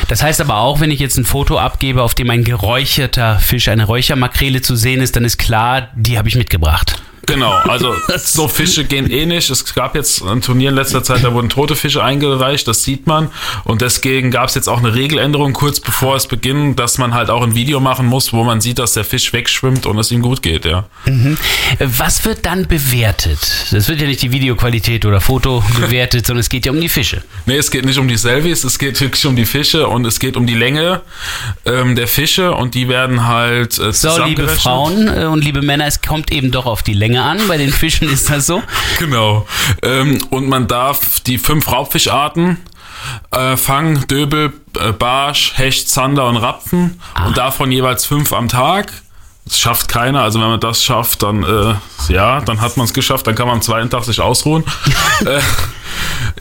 Das 0.09 0.23
heißt 0.23 0.41
aber 0.41 0.57
auch, 0.57 0.81
wenn 0.81 0.91
ich 0.91 1.01
jetzt 1.01 1.17
ein 1.17 1.25
Foto 1.25 1.59
abgebe, 1.59 2.03
auf 2.03 2.15
dem 2.15 2.31
ein 2.31 2.45
geräucherter 2.45 3.39
Fisch, 3.39 3.69
eine 3.69 3.85
Räuchermakrele 3.85 4.61
zu 4.61 4.77
sehen 4.77 5.01
ist, 5.01 5.17
dann 5.17 5.25
ist 5.25 5.39
klar, 5.39 5.89
die 5.95 6.19
habe 6.19 6.29
ich 6.29 6.37
mitgebracht. 6.37 7.03
Genau, 7.27 7.53
also 7.53 7.95
so 8.19 8.49
Fische 8.49 8.85
gehen 8.85 9.11
eh 9.11 9.27
nicht. 9.27 9.51
Es 9.51 9.75
gab 9.75 9.95
jetzt 9.95 10.23
ein 10.23 10.43
Turnier 10.43 10.71
in 10.71 10.75
letzter 10.75 11.03
Zeit, 11.03 11.25
da 11.25 11.33
wurden 11.33 11.49
tote 11.49 11.77
Fische 11.77 12.03
eingereicht, 12.03 12.67
das 12.69 12.83
sieht 12.83 13.07
man. 13.07 13.31
Und 13.65 13.83
deswegen 13.83 14.31
gab 14.31 14.49
es 14.49 14.55
jetzt 14.55 14.69
auch 14.69 14.79
eine 14.79 14.95
Regeländerung 14.95 15.53
kurz 15.53 15.81
bevor 15.81 16.17
es 16.17 16.27
beginnt, 16.27 16.79
dass 16.79 16.99
man 16.99 17.15
halt 17.15 17.31
auch 17.31 17.43
ein 17.43 17.55
Video 17.55 17.81
machen 17.81 18.07
muss, 18.07 18.33
wo 18.33 18.45
man 18.45 18.61
sieht, 18.61 18.79
dass 18.79 18.93
der 18.95 19.05
Fisch 19.05 19.33
wegschwimmt 19.33 19.87
und 19.87 19.99
es 19.99 20.11
ihm 20.11 20.23
gut 20.23 20.43
geht, 20.43 20.65
ja. 20.65 20.85
Was 21.79 22.25
wird 22.25 22.47
dann 22.47 22.67
bewertet? 22.67 23.39
Das 23.71 23.89
wird 23.89 24.01
ja 24.01 24.07
nicht 24.07 24.23
die 24.23 24.33
Videoqualität 24.33 25.05
oder 25.05 25.21
Foto 25.21 25.63
bewertet, 25.81 26.27
sondern 26.27 26.41
es 26.41 26.49
geht 26.49 26.67
ja 26.67 26.73
um 26.73 26.81
die 26.81 26.89
Fische. 26.89 27.23
Nee, 27.47 27.57
es 27.57 27.71
geht 27.71 27.85
nicht 27.85 27.99
um 27.99 28.09
die 28.09 28.17
Selfies, 28.17 28.65
es 28.65 28.79
geht 28.79 29.01
wirklich 29.01 29.25
um 29.27 29.37
die 29.37 29.47
Fische 29.47 29.89
und 29.89 30.05
es 30.07 30.19
geht 30.19 30.37
um 30.37 30.47
die 30.47 30.55
Länge 30.55 31.03
ähm, 31.65 31.97
der 31.97 32.09
Fische 32.09 32.53
und 32.53 32.75
die 32.75 32.89
werden 32.89 33.27
halt 33.27 33.79
äh, 33.79 33.93
So, 33.93 34.25
liebe. 34.25 34.49
Frauen 34.49 35.09
äh, 35.09 35.25
und 35.25 35.45
liebe 35.45 35.63
Männer, 35.63 35.87
es 35.87 36.01
kommt 36.01 36.33
eben 36.33 36.51
doch 36.51 36.67
auf 36.67 36.83
die 36.83 36.95
Länge 36.95 37.14
an. 37.23 37.41
Bei 37.49 37.57
den 37.57 37.71
Fischen 37.71 38.09
ist 38.09 38.31
das 38.31 38.47
so. 38.47 38.63
Genau. 38.99 39.47
Ähm, 39.83 40.19
und 40.31 40.49
man 40.49 40.67
darf 40.67 41.21
die 41.21 41.39
fünf 41.39 41.71
Raubfischarten 41.71 42.59
äh, 43.31 43.57
fangen, 43.57 44.07
Döbel, 44.09 44.53
äh, 44.79 44.93
Barsch, 44.93 45.53
Hecht, 45.57 45.89
Zander 45.89 46.27
und 46.27 46.37
Rapfen 46.37 47.01
und 47.27 47.37
davon 47.37 47.71
jeweils 47.73 48.07
fünf 48.07 48.33
am 48.33 48.49
Tag. 48.49 48.93
Das 49.47 49.59
schafft 49.59 49.89
keiner, 49.89 50.23
also 50.23 50.41
wenn 50.41 50.49
man 50.49 50.61
das 50.61 50.83
schafft, 50.83 51.23
dann 51.23 51.43
äh, 51.43 51.75
ja, 52.13 52.41
dann 52.41 52.63
hat 52.63 52.79
man 52.79 52.87
es 52.87 52.95
geschafft, 52.95 53.27
dann 53.27 53.35
kann 53.35 53.47
man 53.47 53.57
am 53.57 53.63
zweiten 53.63 53.91
Tag 53.91 54.05
sich 54.05 54.21
ausruhen. 54.21 54.65
äh, 55.27 55.41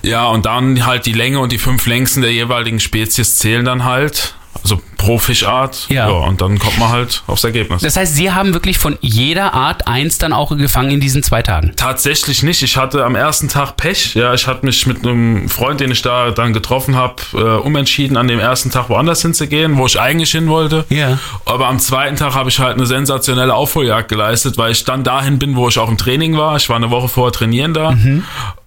ja, 0.08 0.26
und 0.28 0.46
dann 0.46 0.86
halt 0.86 1.06
die 1.06 1.12
Länge 1.12 1.40
und 1.40 1.52
die 1.52 1.58
fünf 1.58 1.86
längsten 1.86 2.22
der 2.22 2.32
jeweiligen 2.32 2.80
Spezies 2.80 3.40
zählen 3.40 3.66
dann 3.66 3.84
halt. 3.84 4.36
Also 4.64 4.82
pro 5.04 5.18
Fischart. 5.18 5.86
Ja. 5.90 6.08
und 6.08 6.42
dann 6.42 6.60
kommt 6.60 6.80
man 6.80 6.90
halt 6.90 7.24
aufs 7.28 7.44
Ergebnis. 7.44 7.82
Das 7.82 7.98
heißt, 7.98 8.16
Sie 8.16 8.32
haben 8.32 8.54
wirklich 8.54 8.78
von 8.78 8.98
jeder 9.02 9.54
Art 9.54 9.88
eins 9.88 10.18
dann 10.18 10.32
auch 10.32 10.56
gefangen 10.56 10.92
in 10.92 11.00
diesen 11.00 11.24
zwei 11.24 11.42
Tagen. 11.42 11.74
Tatsächlich 11.76 12.42
nicht. 12.42 12.64
Ich 12.64 12.78
hatte 12.78 13.04
am 13.04 13.16
ersten 13.16 13.50
Tag 13.50 13.76
Pech. 13.76 14.16
Ja, 14.16 14.34
ich 14.34 14.48
hatte 14.48 14.66
mich 14.66 14.88
mit 14.88 15.04
einem 15.04 15.50
Freund, 15.50 15.82
den 15.82 15.92
ich 15.92 16.02
da 16.02 16.32
dann 16.32 16.54
getroffen 16.54 16.96
habe, 16.96 17.16
äh, 17.34 17.38
umentschieden, 17.38 18.16
an 18.16 18.28
dem 18.28 18.40
ersten 18.40 18.72
Tag 18.72 18.90
woanders 18.90 19.22
hinzugehen, 19.22 19.78
wo 19.78 19.86
ich 19.86 20.00
eigentlich 20.00 20.32
hin 20.32 20.48
wollte. 20.48 20.86
Ja. 20.90 21.20
Aber 21.46 21.68
am 21.68 21.80
zweiten 21.80 22.16
Tag 22.16 22.34
habe 22.34 22.50
ich 22.50 22.60
halt 22.60 22.78
eine 22.78 22.86
sensationelle 22.86 23.54
Aufholjagd 23.54 24.08
geleistet, 24.10 24.58
weil 24.58 24.72
ich 24.72 24.86
dann 24.86 25.04
dahin 25.04 25.38
bin, 25.38 25.56
wo 25.56 25.68
ich 25.68 25.78
auch 25.80 25.90
im 25.90 25.98
Training 25.98 26.38
war. 26.38 26.56
Ich 26.56 26.70
war 26.70 26.78
eine 26.78 26.92
Woche 26.92 27.10
vorher 27.10 27.34
trainieren 27.34 27.74
da. 27.74 27.98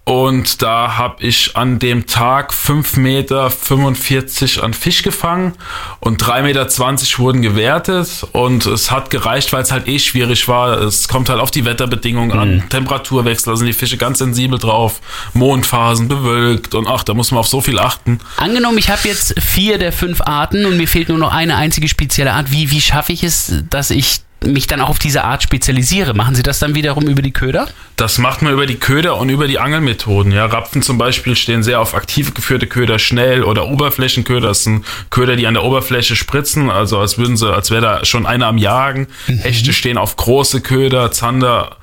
Und 0.07 0.61
da 0.61 0.97
habe 0.97 1.21
ich 1.21 1.57
an 1.57 1.79
dem 1.79 2.07
Tag 2.07 2.53
5,45 2.53 2.99
Meter 3.01 4.63
an 4.63 4.73
Fisch 4.73 5.03
gefangen 5.03 5.55
und 5.99 6.21
3,20 6.27 6.41
Meter 6.43 7.19
wurden 7.19 7.41
gewertet. 7.41 8.25
Und 8.31 8.65
es 8.65 8.91
hat 8.91 9.09
gereicht, 9.09 9.53
weil 9.53 9.63
es 9.63 9.71
halt 9.71 9.87
eh 9.87 9.99
schwierig 9.99 10.47
war. 10.47 10.81
Es 10.81 11.07
kommt 11.07 11.29
halt 11.29 11.39
auf 11.39 11.51
die 11.51 11.65
Wetterbedingungen 11.65 12.37
an, 12.37 12.63
Temperaturwechsel, 12.69 13.53
da 13.53 13.57
sind 13.57 13.67
die 13.67 13.73
Fische 13.73 13.97
ganz 13.97 14.19
sensibel 14.19 14.59
drauf, 14.59 15.01
Mondphasen, 15.33 16.07
bewölkt 16.07 16.75
und 16.75 16.87
ach, 16.87 17.03
da 17.03 17.13
muss 17.13 17.31
man 17.31 17.39
auf 17.39 17.47
so 17.47 17.61
viel 17.61 17.79
achten. 17.79 18.19
Angenommen, 18.37 18.77
ich 18.77 18.89
habe 18.89 19.07
jetzt 19.07 19.39
vier 19.39 19.77
der 19.77 19.91
fünf 19.91 20.21
Arten 20.21 20.65
und 20.65 20.77
mir 20.77 20.87
fehlt 20.87 21.09
nur 21.09 21.17
noch 21.17 21.33
eine 21.33 21.55
einzige 21.55 21.87
spezielle 21.87 22.33
Art. 22.33 22.51
Wie, 22.51 22.71
wie 22.71 22.81
schaffe 22.81 23.13
ich 23.13 23.23
es, 23.23 23.63
dass 23.69 23.89
ich 23.89 24.21
mich 24.45 24.67
dann 24.67 24.81
auch 24.81 24.89
auf 24.89 24.99
diese 24.99 25.23
Art 25.23 25.43
spezialisiere? 25.43 26.13
Machen 26.13 26.35
Sie 26.35 26.43
das 26.43 26.59
dann 26.59 26.75
wiederum 26.75 27.07
über 27.07 27.21
die 27.21 27.31
Köder? 27.31 27.67
Das 27.95 28.19
macht 28.19 28.41
man 28.41 28.53
über 28.53 28.67
die 28.67 28.75
Köder 28.75 29.17
und 29.17 29.29
über 29.29 29.47
die 29.47 29.59
Angelmethoden. 29.59 30.31
Ja, 30.31 30.45
Rapfen 30.45 30.81
zum 30.81 30.97
Beispiel 30.97 31.35
stehen 31.35 31.63
sehr 31.63 31.81
auf 31.81 31.95
aktiv 31.95 32.33
geführte 32.33 32.67
Köder, 32.67 32.99
schnell 32.99 33.43
oder 33.43 33.67
Oberflächenköder. 33.67 34.49
Das 34.49 34.63
sind 34.63 34.85
Köder, 35.09 35.35
die 35.35 35.47
an 35.47 35.55
der 35.55 35.63
Oberfläche 35.63 36.15
spritzen, 36.15 36.69
also 36.69 36.99
als 36.99 37.17
würden 37.17 37.37
sie, 37.37 37.51
als 37.51 37.71
wäre 37.71 37.81
da 37.81 38.05
schon 38.05 38.25
einer 38.25 38.47
am 38.47 38.57
Jagen. 38.57 39.07
Hechte 39.25 39.73
stehen 39.73 39.97
auf 39.97 40.15
große 40.15 40.61
Köder, 40.61 41.11
Zander 41.11 41.77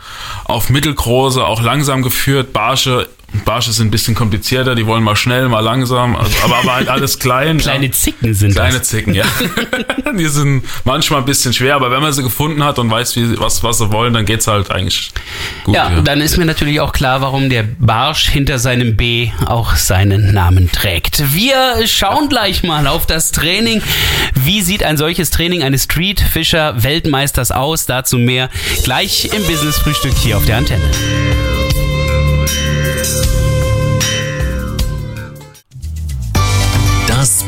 auf 0.45 0.71
mittelgroße, 0.71 1.45
auch 1.45 1.63
langsam 1.63 2.03
geführt, 2.03 2.53
Barsche 2.53 3.09
Barsche 3.45 3.73
sind 3.73 3.89
ein 3.89 3.91
bisschen 3.91 4.15
komplizierter, 4.15 4.75
die 4.75 4.87
wollen 4.87 5.03
mal 5.03 5.17
schnell, 5.17 5.49
mal 5.49 5.61
langsam, 5.61 6.17
also, 6.17 6.33
aber, 6.45 6.57
aber 6.59 6.75
halt 6.75 6.89
alles 6.89 7.19
klein. 7.19 7.59
Kleine 7.65 7.87
ja. 7.87 7.93
Zicken 7.93 8.35
sind 8.35 8.55
Kleine 8.55 8.79
das. 8.79 8.89
Zicken, 8.89 9.15
ja. 9.15 9.25
die 10.19 10.27
sind 10.27 10.65
manchmal 10.85 11.21
ein 11.21 11.27
bisschen 11.27 11.53
schwer, 11.53 11.75
aber 11.75 11.91
wenn 11.91 12.01
man 12.01 12.13
sie 12.13 12.23
gefunden 12.23 12.63
hat 12.63 12.79
und 12.79 12.91
weiß, 12.91 13.17
wie, 13.17 13.39
was, 13.39 13.63
was 13.63 13.79
sie 13.79 13.93
wollen, 13.93 14.15
dann 14.15 14.25
geht's 14.25 14.47
halt 14.47 14.71
eigentlich 14.71 15.13
gut. 15.65 15.75
Ja, 15.75 16.01
dann 16.01 16.21
ist 16.21 16.37
mir 16.37 16.45
natürlich 16.45 16.81
auch 16.81 16.93
klar, 16.93 17.21
warum 17.21 17.51
der 17.51 17.65
Barsch 17.65 18.29
hinter 18.29 18.59
seinem 18.59 18.97
B 18.97 19.31
auch 19.47 19.75
seinen 19.77 20.33
Namen 20.33 20.71
trägt. 20.71 21.35
Wir 21.35 21.87
schauen 21.87 22.29
gleich 22.29 22.63
mal 22.63 22.87
auf 22.87 23.07
das 23.07 23.33
Training. 23.33 23.83
Wie 24.35 24.63
sieht 24.63 24.83
ein 24.83 24.97
solches 24.97 25.31
Training 25.31 25.63
eines 25.63 25.85
Street 25.85 26.21
Fischer 26.21 26.83
Weltmeisters 26.83 27.51
aus? 27.51 27.87
Dazu 27.87 28.19
mehr 28.19 28.51
gleich 28.85 29.31
im 29.33 29.45
Business 29.47 29.79
Frühstück 29.79 30.15
hier 30.15 30.37
auf 30.37 30.45
der 30.47 30.59
Antenne. 30.59 30.85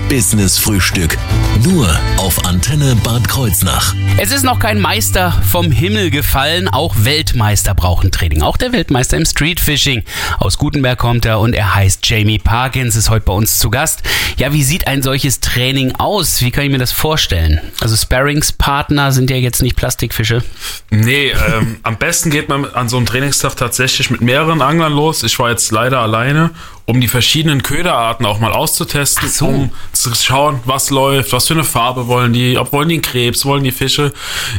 Business 0.08 0.56
Frühstück. 0.56 1.18
Nur 1.64 1.88
auf 2.18 2.44
Antenne 2.44 2.94
Bad 3.02 3.28
Kreuznach. 3.28 3.92
Es 4.18 4.30
ist 4.30 4.44
noch 4.44 4.60
kein 4.60 4.80
Meister 4.80 5.32
vom 5.50 5.72
Himmel 5.72 6.10
gefallen. 6.10 6.68
Auch 6.68 6.94
Weltmeister 6.98 7.74
brauchen 7.74 8.12
Training. 8.12 8.42
Auch 8.42 8.56
der 8.56 8.72
Weltmeister 8.72 9.16
im 9.16 9.24
Streetfishing. 9.24 10.04
Aus 10.38 10.58
Gutenberg 10.58 10.98
kommt 10.98 11.26
er 11.26 11.40
und 11.40 11.54
er 11.54 11.74
heißt 11.74 12.08
Jamie 12.08 12.38
Parkins, 12.38 12.94
ist 12.94 13.10
heute 13.10 13.24
bei 13.24 13.32
uns 13.32 13.58
zu 13.58 13.68
Gast. 13.68 14.04
Ja, 14.36 14.52
wie 14.52 14.62
sieht 14.62 14.86
ein 14.86 15.02
solches 15.02 15.40
Training 15.40 15.96
aus? 15.96 16.40
Wie 16.40 16.52
kann 16.52 16.64
ich 16.64 16.70
mir 16.70 16.78
das 16.78 16.92
vorstellen? 16.92 17.60
Also 17.80 17.96
Sparringspartner 17.96 19.10
sind 19.10 19.28
ja 19.28 19.36
jetzt 19.36 19.60
nicht 19.60 19.74
Plastikfische. 19.74 20.44
Nee, 20.90 21.32
ähm, 21.32 21.78
am 21.82 21.96
besten 21.96 22.30
geht 22.30 22.48
man 22.48 22.64
an 22.64 22.88
so 22.88 22.96
einem 22.96 23.06
Trainingstag 23.06 23.56
tatsächlich 23.56 24.10
mit 24.10 24.20
mehreren 24.20 24.62
Anglern 24.62 24.92
los. 24.92 25.24
Ich 25.24 25.38
war 25.40 25.50
jetzt 25.50 25.72
leider 25.72 26.00
alleine, 26.00 26.50
um 26.88 27.00
die 27.00 27.08
verschiedenen 27.08 27.64
Köderarten 27.64 28.24
auch 28.26 28.38
mal 28.38 28.52
auszutesten, 28.52 29.28
so. 29.28 29.46
um 29.46 29.70
zu 29.92 30.14
schauen, 30.14 30.60
was 30.64 30.90
läuft, 30.90 31.32
was 31.32 31.48
für 31.48 31.54
eine 31.54 31.64
Farbe 31.64 32.06
wollen 32.06 32.32
die, 32.32 32.56
ob 32.56 32.72
wollen 32.72 32.88
die 32.88 32.94
einen 32.94 33.02
Krebs, 33.02 33.44
wollen 33.44 33.64
die 33.64 33.72
Fische. 33.72 34.12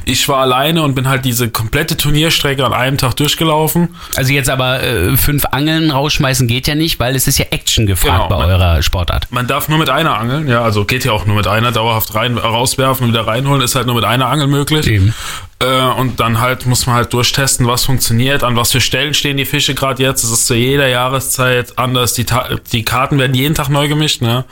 Ich 0.04 0.28
war 0.28 0.40
alleine 0.40 0.84
und 0.84 0.94
bin 0.94 1.08
halt 1.08 1.24
diese 1.24 1.50
komplette 1.50 1.96
Turnierstrecke 1.96 2.66
an 2.66 2.74
einem 2.74 2.98
Tag 2.98 3.16
durchgelaufen. 3.16 3.96
Also 4.18 4.34
jetzt 4.34 4.50
aber 4.50 4.84
äh, 4.84 5.16
fünf 5.16 5.46
Angeln 5.52 5.90
rausschmeißen 5.90 6.48
geht 6.48 6.68
ja 6.68 6.76
nicht, 6.76 7.00
weil 7.00 7.16
es 7.16 7.28
ist 7.28 7.38
ja 7.40 7.46
Action 7.52 7.86
gefragt 7.86 8.28
Genau. 8.30 8.40
bei 8.42 8.46
eurer 8.46 8.82
Sportart. 8.84 9.28
Man 9.32 9.48
darf 9.48 9.70
nur 9.70 9.78
mit 9.78 9.90
einer 9.90 10.18
angeln, 10.18 10.50
ja, 10.50 10.62
also 10.64 10.84
geht 10.84 11.06
ja 11.06 11.14
auch 11.14 11.26
nur 11.26 11.38
mit 11.38 11.48
einer, 11.48 11.72
dauerhaft 11.72 12.14
rein, 12.14 12.38
rauswerfen 12.38 13.06
und 13.08 13.14
wieder 13.14 13.26
reinholen, 13.26 13.62
ist 13.62 13.76
halt 13.76 13.86
nur 13.86 13.96
mit 13.96 14.04
einer 14.04 14.28
Angel 14.28 14.48
möglich. 14.48 14.86
Eben. 14.88 15.14
Äh, 15.60 15.82
und 16.00 16.20
dann 16.20 16.40
halt 16.40 16.68
muss 16.68 16.86
man 16.86 16.96
halt 16.96 17.14
durchtesten, 17.14 17.66
was 17.66 17.86
funktioniert, 17.86 18.44
an 18.44 18.56
was 18.56 18.72
für 18.72 18.82
Stellen 18.82 19.16
stehen 19.16 19.38
die 19.38 19.46
Fische 19.46 19.74
gerade 19.74 20.04
jetzt. 20.04 20.24
Es 20.24 20.30
ist 20.30 20.46
zu 20.46 20.54
jeder 20.54 20.88
Jahreszeit 20.88 21.78
anders. 21.80 22.14
Die, 22.14 22.26
Ta 22.26 22.50
die 22.72 22.86
Karten 22.86 23.18
werden 23.18 23.34
jeden 23.34 23.56
Tag 23.56 23.70
neu 23.70 23.88
gemischt. 23.88 24.22
Ne? 24.22 24.46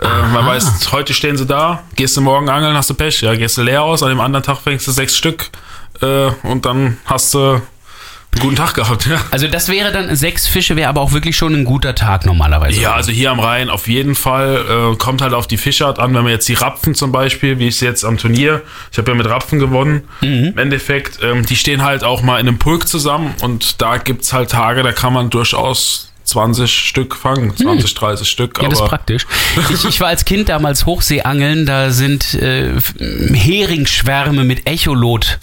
Äh, 0.00 0.32
man 0.32 0.46
weiß, 0.46 0.92
heute 0.92 1.14
stehen 1.14 1.38
sie 1.38 1.46
da, 1.46 1.82
gehst 1.96 2.16
du 2.16 2.20
morgen 2.20 2.50
angeln, 2.50 2.76
hast 2.76 2.90
du 2.90 2.94
Pech. 2.94 3.22
Ja, 3.22 3.34
gehst 3.34 3.56
du 3.56 3.62
leer 3.62 3.82
aus, 3.82 4.02
an 4.02 4.10
dem 4.10 4.20
anderen 4.20 4.44
Tag 4.44 4.58
fängst 4.58 4.86
du 4.86 4.92
sechs 4.92 5.16
Stück 5.16 5.50
äh, 6.02 6.30
und 6.42 6.66
dann 6.66 6.98
hast 7.06 7.32
du 7.32 7.62
guten 8.40 8.56
Tag 8.56 8.74
gehabt. 8.74 9.06
Ja. 9.06 9.20
Also 9.30 9.46
das 9.48 9.68
wäre 9.68 9.92
dann, 9.92 10.14
sechs 10.16 10.46
Fische 10.46 10.76
wäre 10.76 10.88
aber 10.88 11.00
auch 11.00 11.12
wirklich 11.12 11.36
schon 11.36 11.54
ein 11.54 11.64
guter 11.64 11.94
Tag 11.94 12.24
normalerweise. 12.26 12.80
Ja, 12.80 12.94
also 12.94 13.12
hier 13.12 13.30
am 13.30 13.40
Rhein 13.40 13.70
auf 13.70 13.88
jeden 13.88 14.14
Fall. 14.14 14.92
Äh, 14.92 14.96
kommt 14.96 15.22
halt 15.22 15.34
auf 15.34 15.46
die 15.46 15.58
Fischart 15.58 15.98
an. 15.98 16.14
Wenn 16.14 16.22
man 16.22 16.32
jetzt 16.32 16.48
die 16.48 16.54
Rapfen 16.54 16.94
zum 16.94 17.12
Beispiel, 17.12 17.58
wie 17.58 17.68
ich 17.68 17.76
sie 17.76 17.84
jetzt 17.84 18.04
am 18.04 18.18
Turnier, 18.18 18.62
ich 18.90 18.98
habe 18.98 19.10
ja 19.10 19.16
mit 19.16 19.26
Rapfen 19.26 19.58
gewonnen, 19.58 20.02
im 20.20 20.56
Endeffekt, 20.58 21.18
ähm, 21.22 21.44
die 21.44 21.56
stehen 21.56 21.82
halt 21.82 22.04
auch 22.04 22.22
mal 22.22 22.40
in 22.40 22.48
einem 22.48 22.58
Pulk 22.58 22.88
zusammen 22.88 23.34
und 23.42 23.80
da 23.82 23.98
gibt's 23.98 24.32
halt 24.32 24.50
Tage, 24.50 24.82
da 24.82 24.92
kann 24.92 25.12
man 25.12 25.30
durchaus 25.30 26.12
20 26.24 26.72
Stück 26.72 27.14
fangen, 27.14 27.56
20, 27.56 27.94
30 27.94 28.28
Stück. 28.28 28.62
Ja, 28.62 28.68
das 28.68 28.80
ist 28.80 28.86
praktisch. 28.86 29.26
Ich, 29.70 29.84
ich 29.84 30.00
war 30.00 30.08
als 30.08 30.24
Kind 30.24 30.48
damals 30.48 30.86
Hochseeangeln, 30.86 31.66
da 31.66 31.90
sind 31.90 32.34
äh, 32.34 32.70
Heringsschwärme 32.98 34.44
mit 34.44 34.66
Echolot 34.66 35.38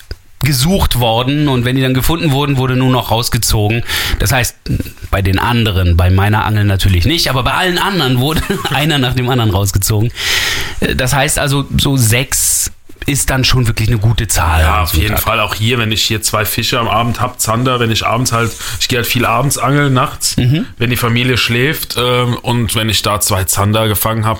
gesucht 0.49 0.99
worden 0.99 1.47
und 1.47 1.63
wenn 1.63 1.75
die 1.75 1.83
dann 1.83 1.93
gefunden 1.93 2.31
wurden, 2.31 2.57
wurde 2.57 2.75
nur 2.75 2.89
noch 2.89 3.11
rausgezogen. 3.11 3.83
Das 4.17 4.31
heißt, 4.31 4.55
bei 5.11 5.21
den 5.21 5.37
anderen, 5.37 5.95
bei 5.95 6.09
meiner 6.09 6.43
Angel 6.43 6.63
natürlich 6.63 7.05
nicht, 7.05 7.29
aber 7.29 7.43
bei 7.43 7.53
allen 7.53 7.77
anderen 7.77 8.19
wurde 8.19 8.41
einer 8.71 8.97
nach 8.97 9.13
dem 9.13 9.29
anderen 9.29 9.51
rausgezogen. 9.51 10.11
Äh, 10.79 10.95
Das 10.95 11.13
heißt 11.13 11.37
also, 11.37 11.65
so 11.77 11.97
sechs 11.97 12.48
ist 13.09 13.29
dann 13.29 13.43
schon 13.43 13.67
wirklich 13.67 13.89
eine 13.89 13.97
gute 13.97 14.27
Zahl. 14.27 14.61
Ja, 14.61 14.81
auf 14.83 14.89
so 14.89 14.93
einem 14.95 15.01
jeden 15.03 15.15
Tag. 15.15 15.23
Fall. 15.23 15.39
Auch 15.39 15.55
hier, 15.55 15.77
wenn 15.79 15.91
ich 15.91 16.03
hier 16.03 16.21
zwei 16.21 16.45
Fische 16.45 16.79
am 16.79 16.87
Abend 16.87 17.19
hab, 17.19 17.39
Zander, 17.39 17.79
wenn 17.79 17.91
ich 17.91 18.05
abends 18.05 18.31
halt, 18.31 18.51
ich 18.79 18.87
gehe 18.87 18.99
halt 18.99 19.07
viel 19.07 19.25
abends 19.25 19.57
angeln, 19.57 19.93
nachts, 19.93 20.35
wenn 20.37 20.89
die 20.89 20.95
Familie 20.95 21.37
schläft 21.37 21.95
ähm, 21.97 22.35
und 22.41 22.75
wenn 22.75 22.89
ich 22.89 23.01
da 23.01 23.19
zwei 23.19 23.43
Zander 23.45 23.87
gefangen 23.87 24.25
habe, 24.25 24.39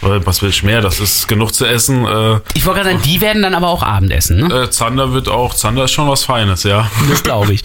was 0.00 0.42
will 0.42 0.50
ich 0.50 0.62
mehr? 0.62 0.80
Das 0.80 1.00
ist 1.00 1.28
genug 1.28 1.54
zu 1.54 1.66
essen. 1.66 2.06
Äh, 2.06 2.40
Ich 2.54 2.64
wollte 2.64 2.80
gerade 2.82 2.90
sagen, 2.96 3.02
die 3.04 3.20
werden 3.20 3.42
dann 3.42 3.54
aber 3.54 3.68
auch 3.68 3.82
Abendessen, 3.82 4.46
ne? 4.46 4.62
äh, 4.64 4.70
Zander 4.70 5.12
wird 5.12 5.28
auch, 5.28 5.52
Zander 5.54 5.84
ist 5.84 5.92
schon 5.92 6.08
was 6.08 6.24
Feines, 6.24 6.62
ja. 6.62 6.88
Das 7.10 7.22
glaube 7.22 7.52
ich. 7.52 7.62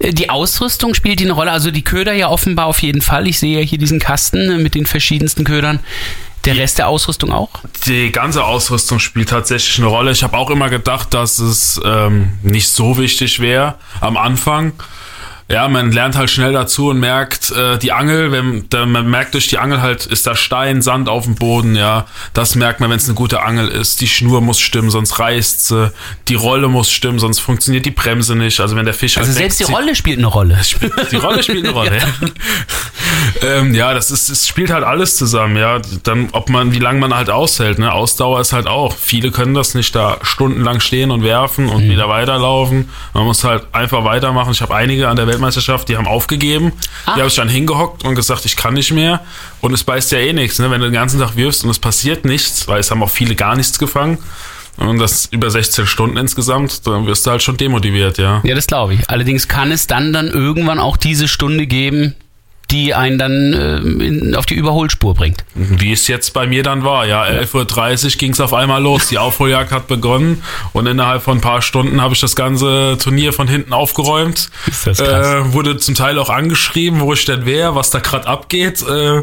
Äh, 0.00 0.12
Die 0.12 0.28
Ausrüstung 0.30 0.94
spielt 0.94 1.20
die 1.20 1.24
eine 1.24 1.32
Rolle. 1.34 1.52
Also 1.52 1.70
die 1.70 1.82
Köder 1.82 2.12
ja 2.12 2.28
offenbar 2.28 2.66
auf 2.66 2.82
jeden 2.82 3.00
Fall. 3.02 3.26
Ich 3.28 3.38
sehe 3.38 3.60
ja 3.60 3.64
hier 3.64 3.78
diesen 3.78 4.00
Kasten 4.00 4.50
äh, 4.50 4.58
mit 4.58 4.74
den 4.74 4.86
verschiedensten 4.86 5.44
Ködern. 5.44 5.80
Der 6.44 6.56
Rest 6.56 6.78
der 6.78 6.88
Ausrüstung 6.88 7.32
auch? 7.32 7.50
Die 7.86 8.12
ganze 8.12 8.44
Ausrüstung 8.44 8.98
spielt 8.98 9.30
tatsächlich 9.30 9.78
eine 9.78 9.86
Rolle. 9.86 10.10
Ich 10.10 10.22
habe 10.22 10.36
auch 10.36 10.50
immer 10.50 10.68
gedacht, 10.68 11.14
dass 11.14 11.38
es 11.38 11.80
ähm, 11.84 12.32
nicht 12.42 12.68
so 12.68 12.98
wichtig 12.98 13.40
wäre 13.40 13.76
am 14.00 14.16
Anfang. 14.16 14.72
Ja, 15.46 15.68
man 15.68 15.92
lernt 15.92 16.16
halt 16.16 16.30
schnell 16.30 16.54
dazu 16.54 16.88
und 16.88 16.98
merkt, 17.00 17.50
äh, 17.50 17.76
die 17.78 17.92
Angel, 17.92 18.32
wenn 18.32 18.66
da, 18.70 18.86
man 18.86 19.06
merkt 19.10 19.34
durch 19.34 19.46
die 19.48 19.58
Angel 19.58 19.82
halt, 19.82 20.06
ist 20.06 20.26
da 20.26 20.34
Stein, 20.34 20.80
Sand 20.80 21.08
auf 21.10 21.24
dem 21.24 21.34
Boden, 21.34 21.76
ja. 21.76 22.06
Das 22.32 22.54
merkt 22.54 22.80
man, 22.80 22.88
wenn 22.88 22.96
es 22.96 23.04
eine 23.04 23.14
gute 23.14 23.42
Angel 23.42 23.68
ist. 23.68 24.00
Die 24.00 24.08
Schnur 24.08 24.40
muss 24.40 24.58
stimmen, 24.58 24.88
sonst 24.88 25.18
reißt 25.18 25.68
sie. 25.68 25.92
Die 26.28 26.34
Rolle 26.34 26.68
muss 26.68 26.90
stimmen, 26.90 27.18
sonst 27.18 27.40
funktioniert 27.40 27.84
die 27.84 27.90
Bremse 27.90 28.34
nicht. 28.36 28.58
Also 28.60 28.74
wenn 28.74 28.86
der 28.86 28.94
Fisch 28.94 29.18
Also 29.18 29.28
halt 29.28 29.36
selbst 29.36 29.60
die 29.60 29.64
wegzieht- 29.64 29.74
Rolle 29.76 29.94
spielt 29.94 30.16
eine 30.18 30.26
Rolle. 30.28 30.58
die 31.10 31.16
Rolle 31.16 31.42
spielt 31.42 31.64
eine 31.66 31.74
Rolle, 31.74 31.98
ja. 31.98 32.06
ähm, 33.42 33.74
ja, 33.74 33.92
das 33.92 34.10
ist, 34.10 34.30
es 34.30 34.48
spielt 34.48 34.70
halt 34.70 34.84
alles 34.84 35.16
zusammen, 35.16 35.56
ja. 35.56 35.78
Dann, 36.04 36.28
ob 36.32 36.48
man, 36.48 36.72
wie 36.72 36.78
lange 36.78 37.00
man 37.00 37.14
halt 37.14 37.28
aushält, 37.28 37.78
ne? 37.78 37.92
Ausdauer 37.92 38.40
ist 38.40 38.52
halt 38.54 38.66
auch. 38.66 38.96
Viele 38.96 39.30
können 39.30 39.52
das 39.54 39.74
nicht 39.74 39.94
da 39.94 40.16
stundenlang 40.22 40.80
stehen 40.80 41.10
und 41.10 41.22
werfen 41.22 41.68
und 41.68 41.82
wieder 41.88 42.08
weiterlaufen. 42.08 42.88
Man 43.12 43.24
muss 43.24 43.44
halt 43.44 43.66
einfach 43.72 44.04
weitermachen. 44.04 44.52
Ich 44.52 44.62
habe 44.62 44.74
einige 44.74 45.08
an 45.08 45.16
der 45.16 45.26
Weltmeisterschaft, 45.34 45.88
die 45.88 45.96
haben 45.96 46.06
aufgegeben. 46.06 46.72
Die 47.06 47.10
habe 47.20 47.26
ich 47.26 47.34
dann 47.34 47.48
hingehockt 47.48 48.04
und 48.04 48.14
gesagt, 48.14 48.44
ich 48.44 48.56
kann 48.56 48.74
nicht 48.74 48.92
mehr. 48.92 49.20
Und 49.60 49.72
es 49.74 49.84
beißt 49.84 50.12
ja 50.12 50.18
eh 50.18 50.32
nichts, 50.32 50.58
ne? 50.58 50.70
Wenn 50.70 50.80
du 50.80 50.86
den 50.86 50.94
ganzen 50.94 51.20
Tag 51.20 51.36
wirfst 51.36 51.64
und 51.64 51.70
es 51.70 51.78
passiert 51.78 52.24
nichts, 52.24 52.66
weil 52.68 52.80
es 52.80 52.90
haben 52.90 53.02
auch 53.02 53.10
viele 53.10 53.34
gar 53.34 53.56
nichts 53.56 53.78
gefangen. 53.78 54.18
Und 54.76 54.98
das 54.98 55.26
über 55.26 55.50
16 55.50 55.86
Stunden 55.86 56.16
insgesamt, 56.16 56.86
dann 56.86 57.06
wirst 57.06 57.26
du 57.26 57.30
halt 57.30 57.42
schon 57.42 57.56
demotiviert, 57.56 58.18
ja. 58.18 58.40
Ja, 58.42 58.54
das 58.54 58.66
glaube 58.66 58.94
ich. 58.94 59.08
Allerdings 59.08 59.46
kann 59.46 59.70
es 59.70 59.86
dann 59.86 60.12
dann 60.12 60.28
irgendwann 60.28 60.80
auch 60.80 60.96
diese 60.96 61.28
Stunde 61.28 61.66
geben, 61.66 62.14
die 62.70 62.94
einen 62.94 63.18
dann 63.18 63.52
äh, 63.52 63.76
in, 64.04 64.34
auf 64.34 64.46
die 64.46 64.54
Überholspur 64.54 65.14
bringt. 65.14 65.44
Wie 65.54 65.92
es 65.92 66.08
jetzt 66.08 66.32
bei 66.32 66.46
mir 66.46 66.62
dann 66.62 66.84
war, 66.84 67.06
ja, 67.06 67.24
11.30 67.24 68.04
Uhr 68.04 68.10
ging 68.18 68.32
es 68.32 68.40
auf 68.40 68.54
einmal 68.54 68.82
los. 68.82 69.08
Die 69.08 69.18
Aufholjagd 69.18 69.70
hat 69.70 69.86
begonnen 69.86 70.42
und 70.72 70.86
innerhalb 70.86 71.22
von 71.22 71.38
ein 71.38 71.40
paar 71.40 71.62
Stunden 71.62 72.00
habe 72.00 72.14
ich 72.14 72.20
das 72.20 72.36
ganze 72.36 72.96
Turnier 72.98 73.32
von 73.32 73.48
hinten 73.48 73.72
aufgeräumt. 73.72 74.50
Ist 74.66 74.86
das 74.86 74.98
krass. 74.98 75.26
Äh, 75.26 75.52
wurde 75.52 75.76
zum 75.76 75.94
Teil 75.94 76.18
auch 76.18 76.30
angeschrieben, 76.30 77.00
wo 77.00 77.12
ich 77.12 77.24
denn 77.24 77.44
wäre, 77.46 77.74
was 77.74 77.90
da 77.90 77.98
gerade 77.98 78.26
abgeht, 78.26 78.82
äh, 78.82 79.22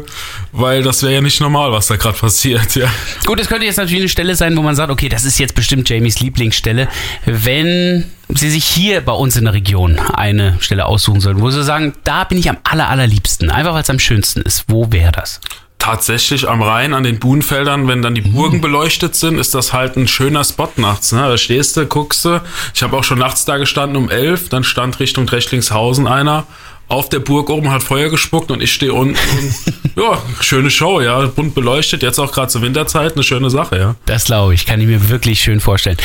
weil 0.52 0.82
das 0.82 1.02
wäre 1.02 1.14
ja 1.14 1.20
nicht 1.20 1.40
normal, 1.40 1.72
was 1.72 1.88
da 1.88 1.96
gerade 1.96 2.18
passiert, 2.18 2.74
ja. 2.76 2.88
Gut, 3.26 3.40
es 3.40 3.48
könnte 3.48 3.66
jetzt 3.66 3.76
natürlich 3.76 4.02
eine 4.02 4.08
Stelle 4.08 4.36
sein, 4.36 4.56
wo 4.56 4.62
man 4.62 4.74
sagt, 4.74 4.90
okay, 4.90 5.08
das 5.08 5.24
ist 5.24 5.38
jetzt 5.38 5.54
bestimmt 5.54 5.88
Jamies 5.88 6.20
Lieblingsstelle. 6.20 6.88
Wenn 7.26 8.04
Sie 8.34 8.50
sich 8.50 8.64
hier 8.64 9.00
bei 9.00 9.12
uns 9.12 9.36
in 9.36 9.44
der 9.44 9.54
Region 9.54 9.98
eine 9.98 10.56
Stelle 10.60 10.86
aussuchen 10.86 11.20
sollten, 11.20 11.40
wo 11.40 11.50
Sie 11.50 11.62
sagen, 11.62 11.94
da 12.04 12.24
bin 12.24 12.38
ich 12.38 12.48
am 12.48 12.58
aller, 12.64 12.88
allerliebsten, 12.88 13.50
einfach 13.50 13.74
weil 13.74 13.82
es 13.82 13.90
am 13.90 13.98
schönsten 13.98 14.42
ist, 14.42 14.64
wo 14.68 14.90
wäre 14.92 15.12
das? 15.12 15.40
tatsächlich 15.82 16.48
am 16.48 16.62
Rhein 16.62 16.94
an 16.94 17.02
den 17.02 17.18
Buhnfeldern, 17.18 17.88
wenn 17.88 18.02
dann 18.02 18.14
die 18.14 18.20
Burgen 18.20 18.60
beleuchtet 18.60 19.16
sind, 19.16 19.36
ist 19.36 19.52
das 19.52 19.72
halt 19.72 19.96
ein 19.96 20.06
schöner 20.06 20.44
Spot 20.44 20.70
nachts. 20.76 21.10
Ne? 21.10 21.22
Da 21.22 21.36
stehst 21.36 21.76
du, 21.76 21.86
guckst 21.86 22.24
du. 22.24 22.40
Ich 22.72 22.84
habe 22.84 22.96
auch 22.96 23.02
schon 23.02 23.18
nachts 23.18 23.44
da 23.46 23.56
gestanden 23.56 23.96
um 23.96 24.08
elf, 24.08 24.48
dann 24.48 24.62
stand 24.62 25.00
Richtung 25.00 25.26
Drechtlingshausen 25.26 26.06
einer 26.06 26.46
auf 26.86 27.08
der 27.08 27.18
Burg 27.18 27.50
oben, 27.50 27.70
hat 27.70 27.82
Feuer 27.82 28.10
gespuckt 28.10 28.50
und 28.50 28.62
ich 28.62 28.72
stehe 28.72 28.92
unten 28.92 29.16
und 29.16 29.54
ja, 29.96 30.22
schöne 30.40 30.70
Show, 30.70 31.00
ja, 31.00 31.26
bunt 31.26 31.54
beleuchtet, 31.54 32.02
jetzt 32.02 32.18
auch 32.20 32.30
gerade 32.30 32.48
zur 32.48 32.62
Winterzeit, 32.62 33.14
eine 33.14 33.22
schöne 33.22 33.50
Sache, 33.50 33.78
ja. 33.78 33.94
Das 34.06 34.24
glaube 34.24 34.54
ich, 34.54 34.66
kann 34.66 34.80
ich 34.80 34.86
mir 34.86 35.08
wirklich 35.08 35.40
schön 35.40 35.58
vorstellen. 35.58 35.96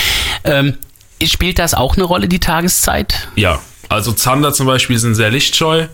Ähm, 0.43 0.75
spielt 1.25 1.59
das 1.59 1.73
auch 1.73 1.95
eine 1.95 2.03
Rolle, 2.03 2.27
die 2.27 2.39
Tageszeit? 2.39 3.27
Ja, 3.35 3.59
Also 3.89 4.11
Zander 4.11 4.51
zum 4.51 4.67
Beispiel 4.67 4.97
sind 4.99 5.15
sehr 5.15 5.29
lichtscheu. 5.31 5.85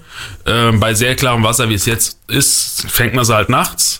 Ähm, 0.47 0.79
bei 0.79 0.95
sehr 0.95 1.15
klarem 1.15 1.43
Wasser, 1.43 1.69
wie 1.69 1.75
es 1.75 1.85
jetzt 1.85 2.17
ist, 2.27 2.85
fängt 2.89 3.13
man 3.13 3.23
sie 3.23 3.35
halt 3.35 3.49
nachts. 3.49 3.99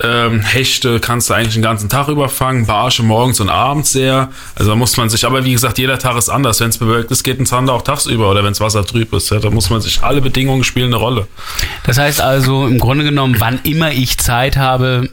Ähm, 0.00 0.40
Hechte 0.40 1.00
kannst 1.00 1.28
du 1.30 1.34
eigentlich 1.34 1.54
den 1.54 1.62
ganzen 1.62 1.88
Tag 1.88 2.06
überfangen, 2.08 2.66
Barsche 2.66 3.02
morgens 3.02 3.40
und 3.40 3.48
abends 3.48 3.90
sehr. 3.92 4.30
Also 4.54 4.70
da 4.70 4.76
muss 4.76 4.96
man 4.96 5.08
sich, 5.10 5.24
aber 5.26 5.44
wie 5.44 5.52
gesagt, 5.52 5.78
jeder 5.78 5.98
Tag 5.98 6.16
ist 6.16 6.28
anders. 6.28 6.60
Wenn 6.60 6.68
es 6.68 6.78
bewölkt 6.78 7.10
ist, 7.10 7.24
geht 7.24 7.40
ein 7.40 7.46
Zander 7.46 7.72
auch 7.72 7.82
tagsüber 7.82 8.30
oder 8.30 8.44
wenn 8.44 8.52
das 8.52 8.60
Wasser 8.60 8.84
trüb 8.86 9.12
ist. 9.12 9.30
Ja, 9.30 9.40
da 9.40 9.50
muss 9.50 9.68
man 9.68 9.80
sich, 9.80 10.02
alle 10.02 10.20
Bedingungen 10.20 10.62
spielen 10.62 10.86
eine 10.86 10.96
Rolle. 10.96 11.26
Das 11.84 11.98
heißt 11.98 12.20
also 12.20 12.66
im 12.68 12.78
Grunde 12.78 13.02
genommen, 13.04 13.36
wann 13.40 13.58
immer 13.64 13.90
ich 13.90 14.16
Zeit 14.18 14.56
habe, 14.56 15.08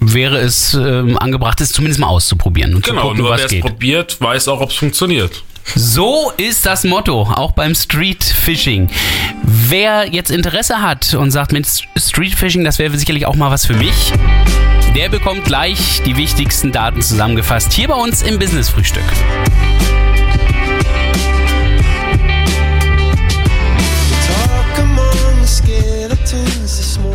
wäre 0.00 0.38
es 0.38 0.74
ähm, 0.74 1.18
angebracht, 1.18 1.60
es 1.60 1.72
zumindest 1.72 2.00
mal 2.00 2.06
auszuprobieren 2.08 2.74
und 2.74 2.84
Genau, 2.84 3.00
zu 3.00 3.06
gucken, 3.08 3.18
nur 3.22 3.30
was 3.30 3.38
wer 3.40 3.46
es 3.46 3.50
geht. 3.52 3.60
probiert, 3.62 4.20
weiß 4.20 4.48
auch, 4.48 4.60
ob 4.60 4.70
es 4.70 4.76
funktioniert. 4.76 5.42
So 5.74 6.32
ist 6.38 6.64
das 6.64 6.84
Motto, 6.84 7.22
auch 7.22 7.52
beim 7.52 7.74
Street 7.74 8.24
Fishing. 8.24 8.88
Wer 9.42 10.08
jetzt 10.10 10.30
Interesse 10.30 10.80
hat 10.80 11.12
und 11.14 11.30
sagt, 11.30 11.52
mit 11.52 11.66
Street 11.96 12.34
Fishing, 12.34 12.64
das 12.64 12.78
wäre 12.78 12.96
sicherlich 12.96 13.26
auch 13.26 13.34
mal 13.34 13.50
was 13.50 13.66
für 13.66 13.74
mich, 13.74 14.12
der 14.96 15.10
bekommt 15.10 15.44
gleich 15.44 16.00
die 16.06 16.16
wichtigsten 16.16 16.72
Daten 16.72 17.02
zusammengefasst 17.02 17.72
hier 17.72 17.88
bei 17.88 17.94
uns 17.96 18.22
im 18.22 18.38
Business 18.38 18.70
Frühstück. 18.70 19.02
Talk 24.26 24.78
among 24.78 25.40
the 25.42 25.46
skeletons 25.46 26.76
this 26.78 26.98
morning. 26.98 27.07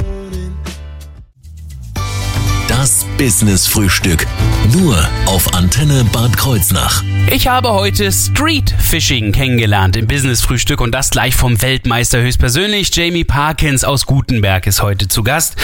Business 3.24 3.68
Frühstück. 3.68 4.28
Nur 4.74 4.98
auf 5.28 5.54
Antenne 5.54 6.04
Bad 6.12 6.36
Kreuznach. 6.36 7.06
Ich 7.32 7.48
habe 7.48 7.72
heute 7.72 8.12
Street 8.12 8.76
Fishing 8.78 9.32
kennengelernt 9.32 9.96
im 9.96 10.08
Business 10.08 10.42
Frühstück 10.42 10.82
und 10.82 10.92
das 10.92 11.10
gleich 11.10 11.34
vom 11.34 11.62
Weltmeister 11.62 12.22
höchstpersönlich. 12.22 12.94
Jamie 12.94 13.24
Parkins 13.24 13.86
aus 13.86 14.08
Gutenberg 14.08 14.68
ist 14.68 14.82
heute 14.82 15.08
zu 15.08 15.24
Gast. 15.24 15.56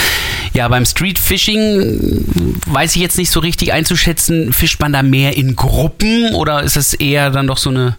Ja, 0.54 0.70
beim 0.70 0.86
Street 0.86 1.20
Fishing 1.20 2.24
weiß 2.66 2.96
ich 2.96 3.02
jetzt 3.02 3.18
nicht 3.18 3.30
so 3.30 3.42
richtig 3.42 3.74
einzuschätzen. 3.74 4.54
Fischt 4.54 4.80
man 4.80 4.94
da 4.94 5.04
mehr 5.04 5.36
in 5.36 5.58
Gruppen 5.58 6.34
oder 6.36 6.64
ist 6.64 6.78
es 6.78 6.94
eher 6.94 7.30
dann 7.30 7.48
doch 7.48 7.58
so 7.58 7.72
eine 7.72 7.98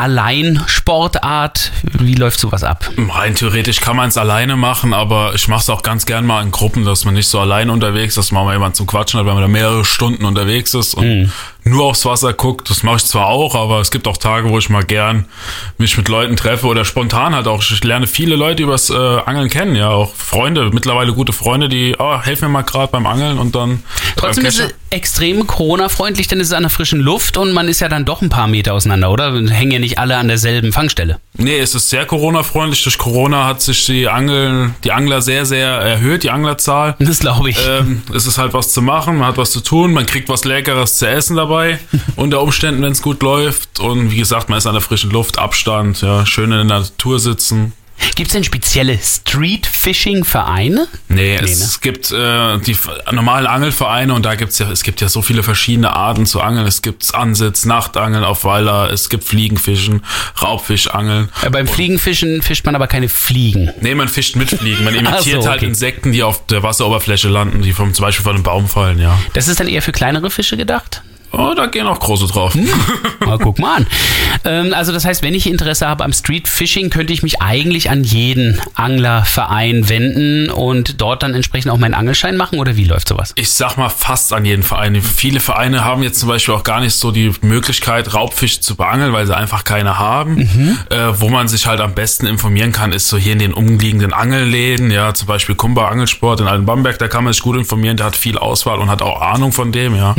Alleinsportart? 0.00 1.72
Wie 1.82 2.14
läuft 2.14 2.40
sowas 2.40 2.64
ab? 2.64 2.88
Rein 2.96 3.34
theoretisch 3.34 3.80
kann 3.80 3.96
man 3.96 4.08
es 4.08 4.16
alleine 4.16 4.56
machen, 4.56 4.94
aber 4.94 5.34
ich 5.34 5.46
mache 5.48 5.60
es 5.60 5.70
auch 5.70 5.82
ganz 5.82 6.06
gern 6.06 6.24
mal 6.24 6.42
in 6.42 6.50
Gruppen, 6.50 6.84
dass 6.84 7.04
man 7.04 7.14
nicht 7.14 7.28
so 7.28 7.38
alleine 7.38 7.70
unterwegs 7.70 8.12
ist, 8.12 8.16
dass 8.18 8.32
man 8.32 8.44
mal 8.46 8.54
jemanden 8.54 8.74
zum 8.74 8.86
Quatschen 8.86 9.20
hat, 9.20 9.26
wenn 9.26 9.34
man 9.34 9.42
da 9.42 9.48
mehrere 9.48 9.84
Stunden 9.84 10.24
unterwegs 10.24 10.72
ist 10.72 10.94
und 10.94 11.32
nur 11.64 11.84
aufs 11.84 12.04
Wasser 12.04 12.32
guckt. 12.32 12.70
Das 12.70 12.82
mache 12.82 12.96
ich 12.96 13.04
zwar 13.04 13.26
auch, 13.26 13.54
aber 13.54 13.80
es 13.80 13.90
gibt 13.90 14.06
auch 14.08 14.16
Tage, 14.16 14.48
wo 14.48 14.58
ich 14.58 14.68
mal 14.70 14.84
gern 14.84 15.26
mich 15.78 15.96
mit 15.96 16.08
Leuten 16.08 16.36
treffe 16.36 16.66
oder 16.66 16.84
spontan 16.84 17.34
halt 17.34 17.46
auch. 17.46 17.62
Ich 17.62 17.84
lerne 17.84 18.06
viele 18.06 18.36
Leute 18.36 18.62
übers 18.62 18.90
äh, 18.90 18.94
Angeln 18.94 19.48
kennen, 19.48 19.76
ja, 19.76 19.90
auch 19.90 20.14
Freunde, 20.14 20.70
mittlerweile 20.72 21.12
gute 21.12 21.32
Freunde, 21.32 21.68
die, 21.68 21.96
oh, 21.98 22.20
helfen 22.20 22.46
mir 22.46 22.52
mal 22.52 22.62
gerade 22.62 22.90
beim 22.90 23.06
Angeln 23.06 23.38
und 23.38 23.54
dann. 23.54 23.82
Trotzdem 24.16 24.46
ist 24.46 24.60
es 24.60 24.74
extrem 24.90 25.46
Corona-freundlich, 25.46 26.26
denn 26.28 26.40
es 26.40 26.48
ist 26.48 26.52
an 26.52 26.64
der 26.64 26.70
frischen 26.70 27.00
Luft 27.00 27.36
und 27.36 27.52
man 27.52 27.68
ist 27.68 27.80
ja 27.80 27.88
dann 27.88 28.04
doch 28.04 28.22
ein 28.22 28.28
paar 28.28 28.48
Meter 28.48 28.74
auseinander, 28.74 29.10
oder? 29.10 29.32
Hängen 29.48 29.70
ja 29.70 29.78
nicht 29.78 29.98
alle 29.98 30.16
an 30.16 30.28
derselben 30.28 30.72
Fangstelle. 30.72 31.20
Nee, 31.34 31.58
es 31.58 31.74
ist 31.74 31.90
sehr 31.90 32.06
Corona-freundlich. 32.06 32.82
Durch 32.82 32.98
Corona 32.98 33.46
hat 33.46 33.62
sich 33.62 33.86
die 33.86 34.08
Angel, 34.08 34.74
die 34.84 34.92
Angler 34.92 35.22
sehr, 35.22 35.46
sehr 35.46 35.68
erhöht, 35.68 36.24
die 36.24 36.30
Anglerzahl. 36.30 36.96
Das 36.98 37.20
glaube 37.20 37.50
ich. 37.50 37.58
ähm, 37.66 38.02
es 38.14 38.26
ist 38.26 38.38
halt 38.38 38.52
was 38.52 38.72
zu 38.72 38.82
machen, 38.82 39.18
man 39.18 39.28
hat 39.28 39.38
was 39.38 39.52
zu 39.52 39.60
tun, 39.60 39.92
man 39.92 40.06
kriegt 40.06 40.28
was 40.28 40.44
Leckeres 40.44 40.98
zu 40.98 41.08
essen 41.08 41.36
dabei, 41.36 41.49
unter 42.16 42.40
Umständen, 42.42 42.82
wenn 42.82 42.92
es 42.92 43.02
gut 43.02 43.22
läuft. 43.22 43.80
Und 43.80 44.10
wie 44.10 44.16
gesagt, 44.16 44.48
man 44.48 44.58
ist 44.58 44.66
an 44.66 44.74
der 44.74 44.82
frischen 44.82 45.10
Luft, 45.10 45.38
Abstand, 45.38 46.00
ja, 46.02 46.24
schön 46.26 46.52
in 46.52 46.68
der 46.68 46.78
Natur 46.80 47.18
sitzen. 47.18 47.72
Gibt 48.14 48.28
es 48.28 48.32
denn 48.32 48.44
spezielle 48.44 48.98
Street-Fishing-Vereine? 48.98 50.88
Nee, 51.08 51.38
Nee, 51.40 51.50
es 51.50 51.60
ne? 51.60 51.78
gibt 51.82 52.10
äh, 52.10 52.58
die 52.58 52.76
normalen 53.12 53.46
Angelvereine 53.46 54.14
und 54.14 54.24
da 54.24 54.34
gibt's 54.34 54.58
ja, 54.58 54.70
es 54.70 54.82
gibt 54.82 55.00
ja 55.00 55.08
so 55.08 55.22
viele 55.22 55.42
verschiedene 55.42 55.94
Arten 55.94 56.26
zu 56.26 56.40
angeln. 56.40 56.66
Es 56.66 56.82
gibt 56.82 57.14
Ansitz, 57.14 57.64
Nachtangeln 57.64 58.24
auf 58.24 58.44
Weiler, 58.44 58.90
es 58.90 59.10
gibt 59.10 59.24
Fliegenfischen, 59.24 60.02
Raubfischangeln. 60.40 61.28
Äh, 61.42 61.50
beim 61.50 61.66
Fliegenfischen 61.66 62.42
fischt 62.42 62.64
man 62.64 62.74
aber 62.74 62.86
keine 62.86 63.08
Fliegen. 63.08 63.70
Nee, 63.80 63.94
man 63.94 64.08
fischt 64.08 64.36
mit 64.36 64.48
Fliegen. 64.50 64.82
Man 64.84 64.94
imitiert 64.96 65.42
so, 65.42 65.48
halt 65.48 65.58
okay. 65.58 65.66
Insekten, 65.66 66.12
die 66.12 66.22
auf 66.22 66.46
der 66.46 66.62
Wasseroberfläche 66.62 67.28
landen, 67.28 67.62
die 67.62 67.72
vom, 67.72 67.92
zum 67.92 68.04
Beispiel 68.04 68.24
von 68.24 68.34
einem 68.34 68.44
Baum 68.44 68.68
fallen, 68.68 68.98
ja. 68.98 69.18
Das 69.34 69.46
ist 69.48 69.60
dann 69.60 69.68
eher 69.68 69.82
für 69.82 69.92
kleinere 69.92 70.30
Fische 70.30 70.56
gedacht? 70.56 71.02
Oh, 71.32 71.52
da 71.56 71.66
gehen 71.66 71.86
auch 71.86 71.98
große 71.98 72.26
drauf. 72.26 72.56
Na, 73.20 73.36
guck 73.42 73.58
mal 73.58 73.76
an. 73.76 73.86
Ähm, 74.44 74.74
also 74.74 74.92
das 74.92 75.04
heißt, 75.04 75.22
wenn 75.22 75.34
ich 75.34 75.48
Interesse 75.48 75.86
habe 75.86 76.04
am 76.04 76.12
Street 76.12 76.48
Fishing, 76.48 76.90
könnte 76.90 77.12
ich 77.12 77.22
mich 77.22 77.40
eigentlich 77.40 77.90
an 77.90 78.04
jeden 78.04 78.60
Anglerverein 78.74 79.88
wenden 79.88 80.50
und 80.50 81.00
dort 81.00 81.22
dann 81.22 81.34
entsprechend 81.34 81.70
auch 81.70 81.78
meinen 81.78 81.94
Angelschein 81.94 82.36
machen 82.36 82.58
oder 82.58 82.76
wie 82.76 82.84
läuft 82.84 83.08
sowas? 83.08 83.32
ich 83.36 83.50
sag 83.50 83.76
mal 83.76 83.88
fast 83.88 84.32
an 84.32 84.44
jeden 84.44 84.62
Verein. 84.62 85.00
Viele 85.00 85.40
Vereine 85.40 85.84
haben 85.84 86.02
jetzt 86.02 86.20
zum 86.20 86.28
Beispiel 86.28 86.54
auch 86.54 86.62
gar 86.62 86.80
nicht 86.80 86.94
so 86.94 87.10
die 87.10 87.32
Möglichkeit, 87.42 88.12
Raubfisch 88.12 88.60
zu 88.60 88.76
beangeln, 88.76 89.12
weil 89.12 89.26
sie 89.26 89.36
einfach 89.36 89.64
keine 89.64 89.98
haben. 89.98 90.48
Äh, 90.90 91.20
wo 91.20 91.28
man 91.28 91.48
sich 91.48 91.66
halt 91.66 91.80
am 91.80 91.94
besten 91.94 92.26
informieren 92.26 92.72
kann, 92.72 92.92
ist 92.92 93.08
so 93.08 93.16
hier 93.16 93.32
in 93.32 93.38
den 93.38 93.54
umliegenden 93.54 94.12
Angelläden, 94.12 94.90
ja, 94.90 95.14
zum 95.14 95.26
Beispiel 95.26 95.54
Kumba 95.54 95.88
Angelsport 95.88 96.40
in 96.40 96.48
Altenbamberg, 96.48 96.98
da 96.98 97.08
kann 97.08 97.24
man 97.24 97.32
sich 97.32 97.42
gut 97.42 97.56
informieren, 97.56 97.96
der 97.96 98.06
hat 98.06 98.16
viel 98.16 98.38
Auswahl 98.38 98.78
und 98.78 98.90
hat 98.90 99.02
auch 99.02 99.20
Ahnung 99.20 99.52
von 99.52 99.72
dem, 99.72 99.94
ja. 99.94 100.14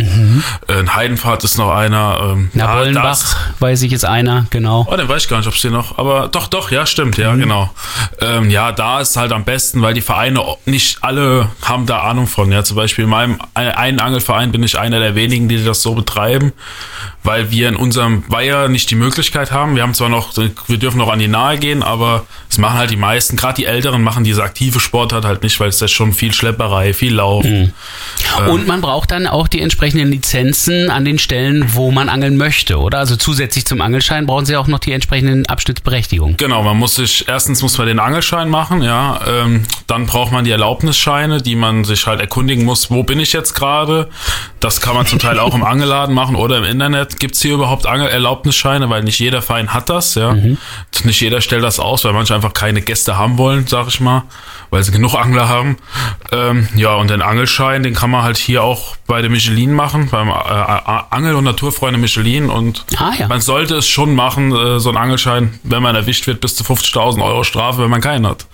Äh, 0.67 0.79
in 0.79 0.93
Heidenpfad 1.01 1.43
ist 1.43 1.57
noch 1.57 1.71
einer. 1.71 2.19
Ähm, 2.33 2.51
Na, 2.53 2.75
Bollenbach, 2.75 3.03
das- 3.03 3.35
weiß 3.59 3.81
ich 3.81 3.91
jetzt 3.91 4.05
einer, 4.05 4.45
genau. 4.51 4.85
Oh, 4.89 4.95
den 4.95 5.07
weiß 5.09 5.23
ich 5.23 5.29
gar 5.29 5.37
nicht, 5.37 5.47
ob 5.47 5.55
es 5.55 5.61
den 5.61 5.71
noch. 5.73 5.97
Aber 5.97 6.27
doch, 6.27 6.47
doch, 6.47 6.69
ja, 6.69 6.85
stimmt, 6.85 7.17
ja, 7.17 7.33
genau. 7.35 7.71
Ähm, 8.21 8.51
ja, 8.51 8.71
da 8.71 8.99
ist 9.01 9.17
halt 9.17 9.31
am 9.31 9.43
besten, 9.43 9.81
weil 9.81 9.95
die 9.95 10.01
Vereine 10.01 10.43
nicht 10.65 10.99
alle 11.03 11.47
haben 11.63 11.87
da 11.87 12.01
Ahnung 12.01 12.27
von. 12.27 12.51
Ja, 12.51 12.63
zum 12.63 12.77
Beispiel 12.77 13.05
in 13.05 13.09
meinem 13.09 13.39
ein- 13.55 13.71
einen 13.71 13.99
Angelverein 13.99 14.51
bin 14.51 14.61
ich 14.61 14.77
einer 14.77 14.99
der 14.99 15.15
wenigen, 15.15 15.49
die 15.49 15.63
das 15.63 15.81
so 15.81 15.95
betreiben, 15.95 16.53
weil 17.23 17.49
wir 17.49 17.67
in 17.69 17.75
unserem 17.75 18.23
Weiher 18.27 18.67
nicht 18.67 18.91
die 18.91 18.95
Möglichkeit 18.95 19.51
haben. 19.51 19.75
Wir 19.75 19.81
haben 19.81 19.95
zwar 19.95 20.09
noch, 20.09 20.33
wir 20.37 20.77
dürfen 20.77 20.99
noch 20.99 21.11
an 21.11 21.17
die 21.19 21.27
Nahe 21.27 21.57
gehen, 21.57 21.81
aber 21.81 22.25
es 22.49 22.59
machen 22.59 22.77
halt 22.77 22.91
die 22.91 22.95
meisten, 22.97 23.37
gerade 23.37 23.55
die 23.55 23.65
Älteren 23.65 24.03
machen 24.03 24.23
diese 24.23 24.43
aktive 24.43 24.79
Sportart 24.79 25.25
halt 25.25 25.41
nicht, 25.41 25.59
weil 25.59 25.69
es 25.69 25.81
ist 25.81 25.91
schon 25.91 26.13
viel 26.13 26.31
Schlepperei, 26.33 26.93
viel 26.93 27.15
Laufen. 27.15 27.73
Und 28.49 28.67
man 28.67 28.81
braucht 28.81 29.09
dann 29.11 29.25
auch 29.25 29.47
die 29.47 29.61
entsprechenden 29.61 30.09
Lizenzen 30.11 30.90
an 30.91 31.05
den 31.05 31.19
Stellen, 31.19 31.73
wo 31.73 31.91
man 31.91 32.09
angeln 32.09 32.37
möchte, 32.37 32.79
oder? 32.79 32.99
Also 32.99 33.15
zusätzlich 33.15 33.65
zum 33.65 33.81
Angelschein 33.81 34.25
brauchen 34.25 34.45
Sie 34.45 34.55
auch 34.55 34.67
noch 34.67 34.79
die 34.79 34.91
entsprechenden 34.91 35.45
Abschnittsberechtigungen. 35.47 36.37
Genau, 36.37 36.63
man 36.63 36.77
muss 36.77 36.95
sich, 36.95 37.27
erstens 37.27 37.61
muss 37.61 37.77
man 37.77 37.87
den 37.87 37.99
Angelschein 37.99 38.49
machen, 38.49 38.81
ja, 38.81 39.19
ähm, 39.27 39.63
dann 39.87 40.05
braucht 40.05 40.31
man 40.31 40.45
die 40.45 40.51
Erlaubnisscheine, 40.51 41.41
die 41.41 41.55
man 41.55 41.83
sich 41.83 42.07
halt 42.07 42.19
erkundigen 42.19 42.65
muss, 42.65 42.91
wo 42.91 43.03
bin 43.03 43.19
ich 43.19 43.33
jetzt 43.33 43.53
gerade. 43.53 44.09
Das 44.59 44.81
kann 44.81 44.95
man 44.95 45.05
zum 45.05 45.19
Teil 45.19 45.39
auch 45.39 45.55
im 45.55 45.63
Angelladen 45.71 46.13
machen 46.13 46.35
oder 46.35 46.57
im 46.57 46.63
Internet. 46.63 47.19
Gibt's 47.19 47.41
hier 47.41 47.55
überhaupt 47.55 47.85
Erlaubnisscheine, 47.85 48.89
weil 48.89 49.03
nicht 49.03 49.19
jeder 49.19 49.41
Verein 49.41 49.73
hat 49.73 49.89
das, 49.89 50.15
ja. 50.15 50.35
Nicht 51.03 51.21
jeder 51.21 51.41
stellt 51.41 51.63
das 51.63 51.79
aus, 51.79 52.05
weil 52.05 52.13
manche 52.13 52.35
einfach 52.35 52.53
keine 52.53 52.81
Gäste 52.81 53.17
haben 53.17 53.37
wollen, 53.37 53.65
sag 53.67 53.87
ich 53.87 53.99
mal, 53.99 54.23
weil 54.69 54.83
sie 54.83 54.91
genug 54.91 55.15
Angler 55.15 55.49
haben. 55.49 55.77
Ähm, 56.31 56.67
ja, 56.75 56.95
und 56.95 57.09
den 57.09 57.21
Angelschein, 57.21 57.83
den 57.83 57.93
kann 57.93 58.11
man 58.11 58.23
halt 58.23 58.37
hier 58.37 58.63
auch 58.63 58.95
bei 59.07 59.21
der 59.21 59.29
Michelin 59.29 59.73
machen, 59.73 60.09
beim 60.09 60.29
äh, 60.29 60.31
Angel- 60.85 61.35
und 61.35 61.43
Naturfreunde 61.43 61.99
Michelin 61.99 62.49
und 62.49 62.85
Ah, 62.97 63.11
ja. 63.17 63.27
man 63.27 63.41
sollte 63.41 63.75
es 63.75 63.87
schon 63.87 64.15
machen, 64.15 64.51
äh, 64.55 64.79
so 64.79 64.89
ein 64.89 64.97
Angelschein, 64.97 65.59
wenn 65.63 65.81
man 65.83 65.95
erwischt 65.95 66.27
wird, 66.27 66.41
bis 66.41 66.55
zu 66.55 66.63
50.000 66.63 67.23
Euro 67.23 67.43
Strafe, 67.43 67.81
wenn 67.83 67.89
man 67.89 68.01
keinen 68.01 68.27
hat. 68.27 68.45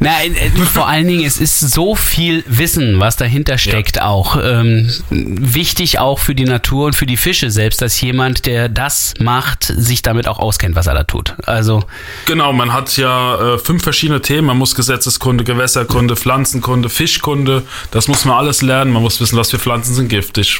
Na, 0.00 0.10
äh, 0.22 0.28
äh, 0.28 0.50
vor 0.72 0.86
allen 0.88 1.06
Dingen, 1.08 1.24
es 1.24 1.38
ist 1.38 1.60
so 1.60 1.94
viel 1.94 2.44
Wissen, 2.46 3.00
was 3.00 3.16
dahinter 3.16 3.58
steckt 3.58 4.00
auch. 4.02 4.36
Ähm, 4.42 4.90
wichtig 5.10 5.98
auch 5.98 6.18
für 6.18 6.34
die 6.34 6.44
Natur 6.44 6.86
und 6.86 6.94
für 6.96 7.06
die 7.06 7.16
Fische 7.16 7.50
selbst, 7.50 7.82
dass 7.82 8.00
jemand, 8.00 8.46
der 8.46 8.68
das 8.68 9.14
macht, 9.18 9.64
sich 9.64 10.02
damit 10.02 10.28
auch 10.28 10.38
auskennt, 10.38 10.76
was 10.76 10.86
er 10.86 10.94
da 10.94 11.04
tut. 11.04 11.34
Also, 11.46 11.82
Genau, 12.26 12.52
man 12.52 12.72
hat 12.72 12.96
ja 12.96 13.54
äh, 13.54 13.58
fünf 13.58 13.82
verschiedene 13.82 14.20
Themen. 14.20 14.46
Man 14.48 14.58
muss 14.58 14.74
Gesetzeskunde, 14.74 15.44
Gewässerkunde, 15.44 16.16
Pflanzenkunde, 16.16 16.88
Fischkunde. 16.88 17.62
Das 17.90 18.08
muss 18.08 18.24
man 18.24 18.36
alles 18.36 18.62
lernen. 18.62 18.92
Man 18.92 19.02
muss 19.02 19.20
wissen, 19.20 19.36
was 19.38 19.50
für 19.50 19.58
Pflanzen 19.58 19.94
sind 19.94 20.08
giftig. 20.08 20.58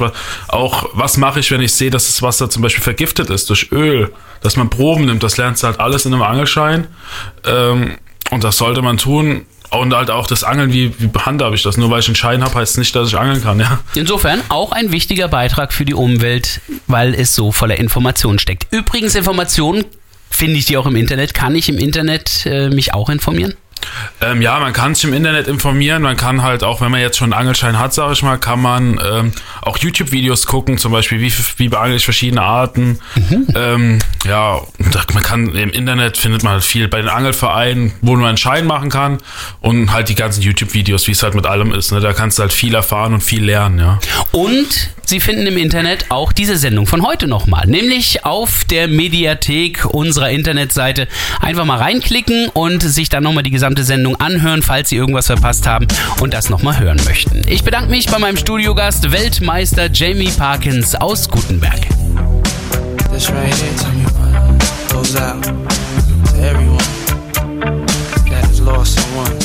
Auch 0.49 0.89
was 0.93 1.16
mache 1.17 1.41
ich, 1.41 1.51
wenn 1.51 1.61
ich 1.61 1.73
sehe, 1.73 1.91
dass 1.91 2.07
das 2.07 2.23
Wasser 2.23 2.51
zum 2.51 2.63
Beispiel 2.63 2.83
vergiftet 2.83 3.31
ist 3.31 3.49
durch 3.51 3.71
Öl. 3.73 4.13
Dass 4.43 4.57
man 4.57 4.71
Proben 4.71 5.07
nimmt. 5.07 5.23
Das 5.23 5.37
lernst 5.37 5.63
du 5.63 5.69
halt 5.69 5.81
alles 5.81 6.07
in 6.07 6.13
einem 6.13 6.23
Angelschein. 6.23 6.87
Ähm, 7.45 7.97
und 8.31 8.45
das 8.45 8.57
sollte 8.57 8.83
man 8.83 8.97
tun. 8.99 9.47
Und 9.71 9.95
halt 9.95 10.11
auch 10.11 10.27
das 10.27 10.45
Angeln, 10.45 10.73
wie, 10.73 10.95
wie 10.99 11.11
handhabe 11.19 11.57
ich 11.57 11.63
das? 11.63 11.77
Nur 11.77 11.91
weil 11.91 12.01
ich 12.01 12.07
einen 12.07 12.15
Schein 12.15 12.45
habe, 12.45 12.55
heißt 12.55 12.79
nicht, 12.79 12.95
dass 12.95 13.09
ich 13.09 13.19
angeln 13.19 13.43
kann, 13.43 13.59
ja. 13.59 13.81
insofern 13.95 14.41
auch 14.49 14.71
ein 14.71 14.93
wichtiger 14.93 15.27
Beitrag 15.27 15.73
für 15.73 15.85
die 15.85 15.95
Umwelt, 15.95 16.61
weil 16.87 17.15
es 17.15 17.35
so 17.35 17.51
voller 17.51 17.77
Informationen 17.77 18.39
steckt. 18.39 18.73
Übrigens, 18.73 19.17
Informationen 19.17 19.85
finde 20.31 20.57
ich 20.59 20.67
die 20.67 20.77
auch 20.77 20.87
im 20.87 20.95
Internet. 20.97 21.35
Kann 21.35 21.55
ich 21.57 21.69
im 21.69 21.79
Internet 21.79 22.47
äh, 22.47 22.69
mich 22.69 22.95
auch 22.95 23.09
informieren? 23.09 23.55
Ähm, 24.21 24.43
ja, 24.43 24.59
man 24.59 24.73
kann 24.73 24.95
sich 24.95 25.05
im 25.05 25.13
Internet 25.13 25.49
informieren. 25.49 26.03
Man 26.03 26.17
kann 26.17 26.43
halt 26.43 26.65
auch, 26.65 26.81
wenn 26.81 26.91
man 26.91 27.01
jetzt 27.01 27.19
schon 27.19 27.33
einen 27.33 27.41
Angelschein 27.41 27.79
hat, 27.79 27.95
sage 27.95 28.13
ich 28.13 28.23
mal, 28.23 28.39
kann 28.39 28.61
man 28.61 29.01
ähm, 29.05 29.33
auch 29.63 29.79
YouTube-Videos 29.79 30.47
gucken, 30.47 30.79
zum 30.79 30.93
Beispiel, 30.93 31.21
wie, 31.21 31.33
wie 31.57 31.69
beangel 31.69 31.97
ich 31.97 32.05
verschiedene 32.05 32.43
Arten. 32.43 32.99
Ähm, 33.55 33.99
ja, 34.25 34.61
man 35.13 35.23
kann 35.23 35.55
im 35.55 35.71
Internet 35.71 36.17
findet 36.17 36.43
man 36.43 36.55
halt 36.55 36.65
viel 36.65 36.89
bei 36.89 36.99
den 36.99 37.09
Angelvereinen, 37.09 37.93
wo 38.01 38.17
man 38.17 38.27
einen 38.27 38.37
Schein 38.37 38.67
machen 38.67 38.91
kann 38.91 39.19
und 39.61 39.93
halt 39.93 40.09
die 40.09 40.15
ganzen 40.15 40.43
YouTube-Videos, 40.43 41.07
wie 41.07 41.13
es 41.13 41.23
halt 41.23 41.35
mit 41.35 41.47
allem 41.47 41.73
ist. 41.73 41.93
Ne? 41.93 42.01
Da 42.01 42.13
kannst 42.13 42.39
du 42.39 42.43
halt 42.43 42.53
viel 42.53 42.75
erfahren 42.75 43.15
und 43.15 43.23
viel 43.23 43.45
lernen, 43.45 43.79
ja. 43.79 43.99
Und 44.33 44.91
Sie 45.09 45.21
finden 45.21 45.47
im 45.47 45.57
Internet 45.57 46.07
auch 46.09 46.33
diese 46.33 46.57
Sendung 46.57 46.89
von 46.89 47.07
heute 47.07 47.29
nochmal, 47.29 47.69
nämlich 47.69 48.25
auf 48.25 48.65
der 48.65 48.89
Mediathek 48.89 49.85
unserer 49.85 50.31
Internetseite. 50.31 51.07
Einfach 51.41 51.65
mal 51.65 51.79
reinklicken 51.79 52.49
und 52.49 52.83
sich 52.83 53.09
dann 53.09 53.23
nochmal 53.23 53.45
die 53.45 53.53
gesamte 53.53 53.76
gesamte 53.77 53.85
Sendung 53.85 54.17
anhören, 54.17 54.63
falls 54.63 54.89
Sie 54.89 54.97
irgendwas 54.97 55.27
verpasst 55.27 55.67
haben 55.67 55.87
und 56.21 56.33
das 56.33 56.49
nochmal 56.49 56.79
hören 56.79 56.99
möchten. 57.05 57.43
Ich 57.49 57.63
bedanke 57.63 57.91
mich 57.91 58.07
bei 58.07 58.19
meinem 58.19 58.37
Studiogast, 58.37 59.11
Weltmeister 59.13 59.91
Jamie 59.93 60.31
Parkins 60.31 60.95
aus 60.95 61.29
Gutenberg. 61.29 61.81
Goes 64.91 65.15
out 65.17 65.43
to 65.43 65.53
everyone 66.41 66.79
that 68.31 68.45
has 68.45 68.61
lost 68.61 68.99
someone. 68.99 69.36